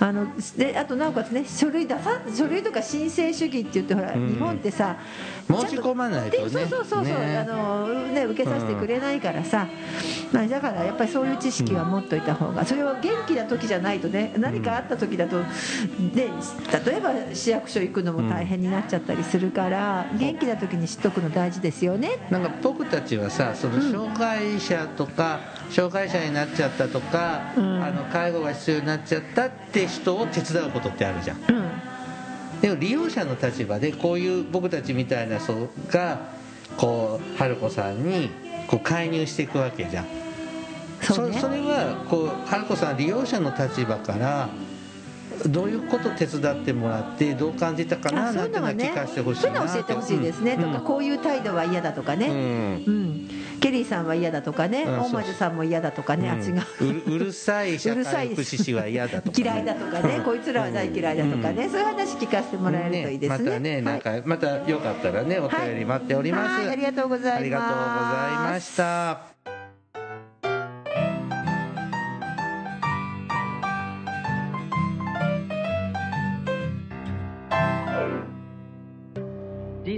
[0.00, 4.28] あのであとなおかつね書類出さ書類とか申請主義って言ってほら、うん。
[4.28, 4.96] 日本ってさ
[5.48, 6.44] 申し込まないとね。
[6.44, 7.38] でそうそうそうそう、ね。
[7.38, 9.66] あのね受けさせてくれないからさ、
[10.32, 15.40] まあ、だからやっぱりそういう知識は持っといた方がそれを元気な時じゃないとね何かあった時だと、
[16.14, 16.30] で
[16.86, 22.18] 例えば市役所行くのも大変になっちゃったりするから、元気な時に知っとくの大事ですよね。
[22.30, 25.40] なんか僕たちはさその障害者とか、
[25.70, 27.82] 障害者になっちゃったとか、うん。
[27.82, 31.36] あの介護が必要になっちゃったって人を手伝うことってあるじゃん。
[31.36, 32.60] うん。
[32.60, 36.18] でも利用者の立場でこういう僕たちみたいな人が
[36.76, 38.30] こう春子さんに
[38.66, 40.06] こう介入していくわけじゃん。
[41.00, 41.38] そうね。
[41.38, 44.48] それはこう春子さん利用者の立場から
[45.46, 50.72] どういうこと手伝ってもらってどう感じたかなあそうないんてのはうのはね聞かせてほしいそういうなの教えてほしいですね、うん。
[50.72, 52.34] とかこういう態度は嫌だとかね、うん。
[52.34, 53.28] うん。
[53.60, 56.50] ケリーさんは嫌だとかね、うん大魔女さんも嫌だとかね、あ違
[56.84, 63.44] ううるさい社うるさい会福祉士は嫌だとかね、嫌いだとかね、こいつらは大嫌いだとかね、そういう話聞かせてもらえるといいですね。
[63.44, 67.36] またね、なんかまたよかったらねお便り待っております、はいありがとうございます。
[67.36, 69.57] ありがとうございました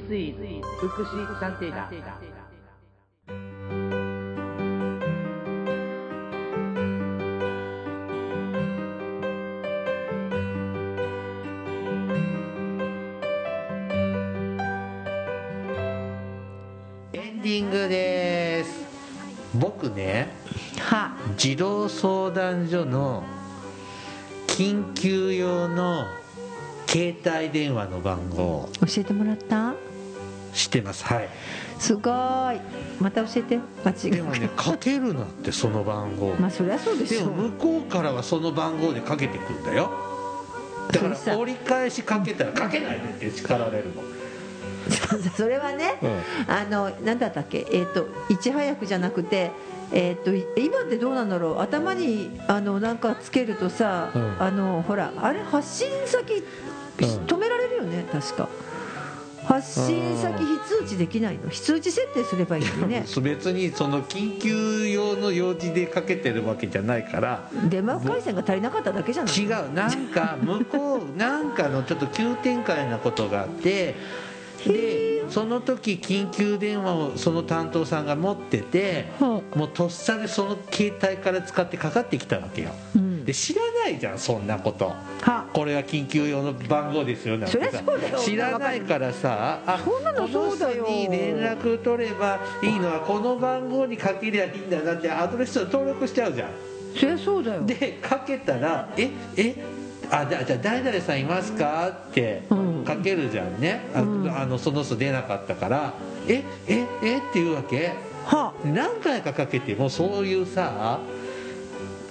[0.02, 1.88] 福祉探偵団。
[17.12, 18.70] エンディングです。
[19.54, 20.28] 僕ね
[20.78, 21.16] は。
[21.36, 23.22] 児童相談所の
[24.46, 26.04] 緊急用の
[26.86, 28.68] 携帯電話の番号。
[28.80, 29.74] 教えてもらった？
[30.52, 31.04] 知ってます。
[31.04, 31.28] はい。
[31.78, 32.60] すごーい。
[33.00, 33.58] また教えて。
[33.84, 36.34] 間違でもね かけるなってその番号。
[36.38, 37.18] まあそりゃそうでしょ。
[37.20, 39.90] でも向こうからはその番号でかけてくんだよ。
[40.92, 44.02] だから折り返しかけたらかけないでって叱られるの。
[45.36, 45.94] それはね、
[46.48, 47.66] あのなんだったっけ？
[47.70, 49.52] えっ、といち早くじゃなくて
[49.92, 51.60] えっ、と今ってどうなんだろう？
[51.60, 54.36] 頭にあのなんかつけるとさ、うん。
[54.40, 56.42] あのほらあれ発信先、うん。
[57.26, 58.48] 止められるよね確か
[59.46, 60.44] 発信先非
[60.84, 61.48] 通知できないの？
[61.48, 63.04] 非通知設定すればいいのにね。
[63.22, 67.48] 別にその緊急用の用事でかけてるわけじゃないから。
[67.68, 69.34] 電話回線が足りなかっただけじゃない？
[69.34, 69.72] 違う。
[69.72, 73.94] なんか向こうなんかのちょっと急展開なことがあって
[74.66, 82.70] でその時緊急電話をその担当さんが持っててはもうとっさでその携帯から使ってかかってきたわけよ。
[82.96, 84.92] うんで知らないじゃんそんなこと。
[85.22, 85.46] は。
[85.52, 87.58] これは緊急用の番号ですよなんて
[88.18, 96.50] 知らないからさあそんなのそうだよこの人に連絡取ればいいのはこの番号にかけりゃいいんだなってアドレスを登録しちゃうじゃん。
[96.98, 97.62] そりゃそうだよ。
[97.64, 99.54] でかけたら「ええ
[100.10, 102.84] あじゃあじゃあ誰々さんいますか?」ってうん。
[102.84, 104.02] かけるじゃんね、あ
[104.46, 105.92] のその人出なかったから
[106.26, 107.18] 「えええ？
[107.18, 107.92] っていうわけ。
[108.26, 108.52] は。
[108.64, 110.98] 何回かかけてもそういうさ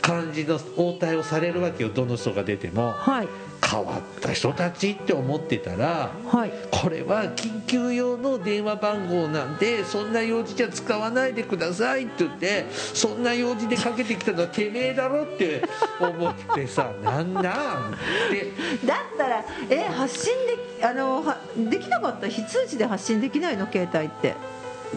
[0.09, 2.91] 感じの応対をされるわけよどの人が出ても。
[2.91, 3.27] はい。
[3.61, 6.51] 変わった人たちって思ってたらはい。
[6.71, 15.61] これは緊急用の電話番号なんでそんな用事じゃ使わないでくださいって言ってそんな用事でかけてきたのはてめえだろって
[15.99, 17.45] 思ってさ なんなんっ
[18.31, 18.53] て。
[18.87, 20.33] だったらえ発信
[20.79, 22.27] であのはできなかった？
[22.29, 23.67] 非通知で発信できないの？
[23.71, 24.35] 携帯って。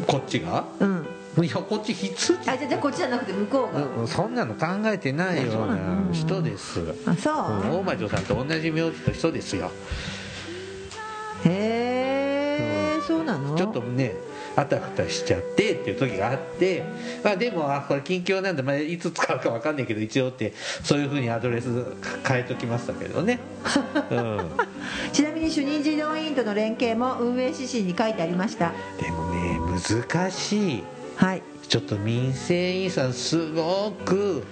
[0.07, 0.65] こっちが？
[0.81, 1.07] うん
[1.43, 5.77] いやこっち非通知あじゃあじゃあこっちじゃなくて向こうが、うんそんなの考えてないような
[6.13, 9.71] 人ですあそう、うん大魔女さんと同じ名字の人ですよ。
[11.45, 13.57] へえ、そうなの？
[13.57, 14.15] ちょっとね
[14.55, 16.85] あたふたしちゃってっていう時があって、
[17.25, 20.53] まあ、でもあこれ近況なんで、まあ、いつ使うか分かんないけど一応って
[20.85, 21.69] そういうふうにアドレス
[22.29, 23.39] 変えときましたけどね、
[24.11, 24.51] うん、
[25.13, 28.73] ちなみに主任児童委員との連携も運営指針に書いてありました。
[29.01, 29.59] でもね
[30.13, 30.85] 難しい
[31.17, 31.43] はい。
[31.69, 34.45] ちょっと民生委員さんすごく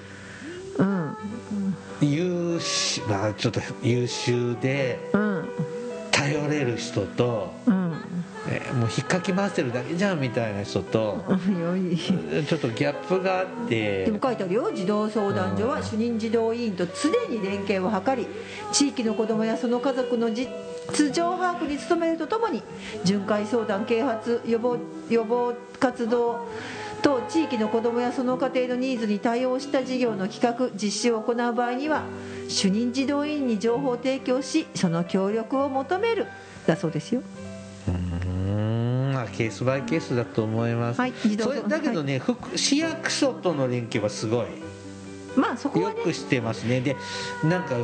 [0.79, 1.17] うん。
[2.01, 5.49] 優秀,、まあ、ちょっと優秀でうん。
[6.11, 7.95] 頼れる人と、うん
[8.51, 14.07] えもう引っかき回してるだけじゃんみたいな人とちょっとギャップがあって。
[14.07, 14.71] でも書いてあるよ。
[14.75, 18.27] 児童相談所は主任児童委員と常に連携を図り
[18.73, 20.49] 地域の子どもやその家族の実
[21.13, 22.63] 情把握に努めるとともに
[23.05, 24.77] 巡回相談啓発予防
[25.09, 26.49] 予防活動
[27.03, 32.03] と地域の子どもやその家庭のニーズに対応した事業の企画実施を行う場合には
[32.49, 36.27] 主任児童委員に情報を提供しその協力を求める。
[36.67, 37.23] だそうですよ
[39.31, 44.47] ケースバイケースだと思います、はいそれだけどね、福市役所との連携はすごい。
[45.37, 45.99] まあそこはね。
[45.99, 46.81] よくしてますね。
[46.81, 46.97] で
[47.45, 47.77] なんか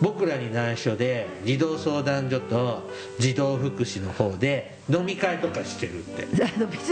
[0.00, 2.82] 僕らに内緒で児童相談所と
[3.18, 6.26] 児童福祉の方で飲み会とかしてるって。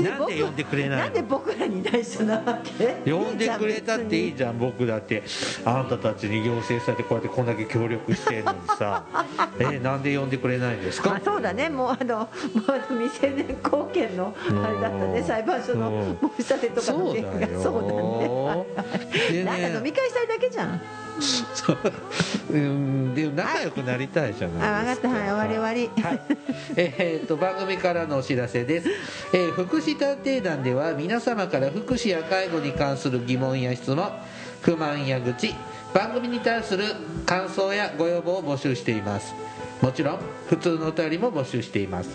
[0.02, 1.04] なんで呼んでくれないの？
[1.04, 2.60] なんで僕らに内緒なわ
[3.04, 3.10] け？
[3.10, 5.22] 呼んでくれたっていいじゃん僕だって。
[5.64, 9.04] あんたたちに要請されてこうやってこんだけ協力してるのにさ。
[9.60, 11.68] えなんで呼んでくれないんですまあかそうだね。
[11.68, 12.28] もうあのもう
[13.04, 15.22] 未成年後見のあれだったね。
[15.22, 16.30] 裁判所のうん。
[16.38, 18.84] 申し立てとかのそう件がそうだね。
[19.30, 20.80] でなんか飲み会したいだけじゃん
[21.20, 21.78] そう。
[22.50, 23.14] うん。
[23.14, 25.08] でも仲良くなりたいじゃあないですか。
[25.08, 25.32] 分かった。
[25.32, 26.02] はい終わり終わり。
[26.02, 26.20] はい、
[26.76, 28.88] えーっと番組からのお知らせです、
[29.32, 34.10] えー福祉探偵団では皆様から福祉や介護に関する疑問や質問
[34.62, 35.54] 不満や愚痴
[35.92, 36.84] 番組に対する
[37.24, 39.34] 感想やご要望を募集しています。
[39.80, 42.10] もちろん普通のお便りも募集しています。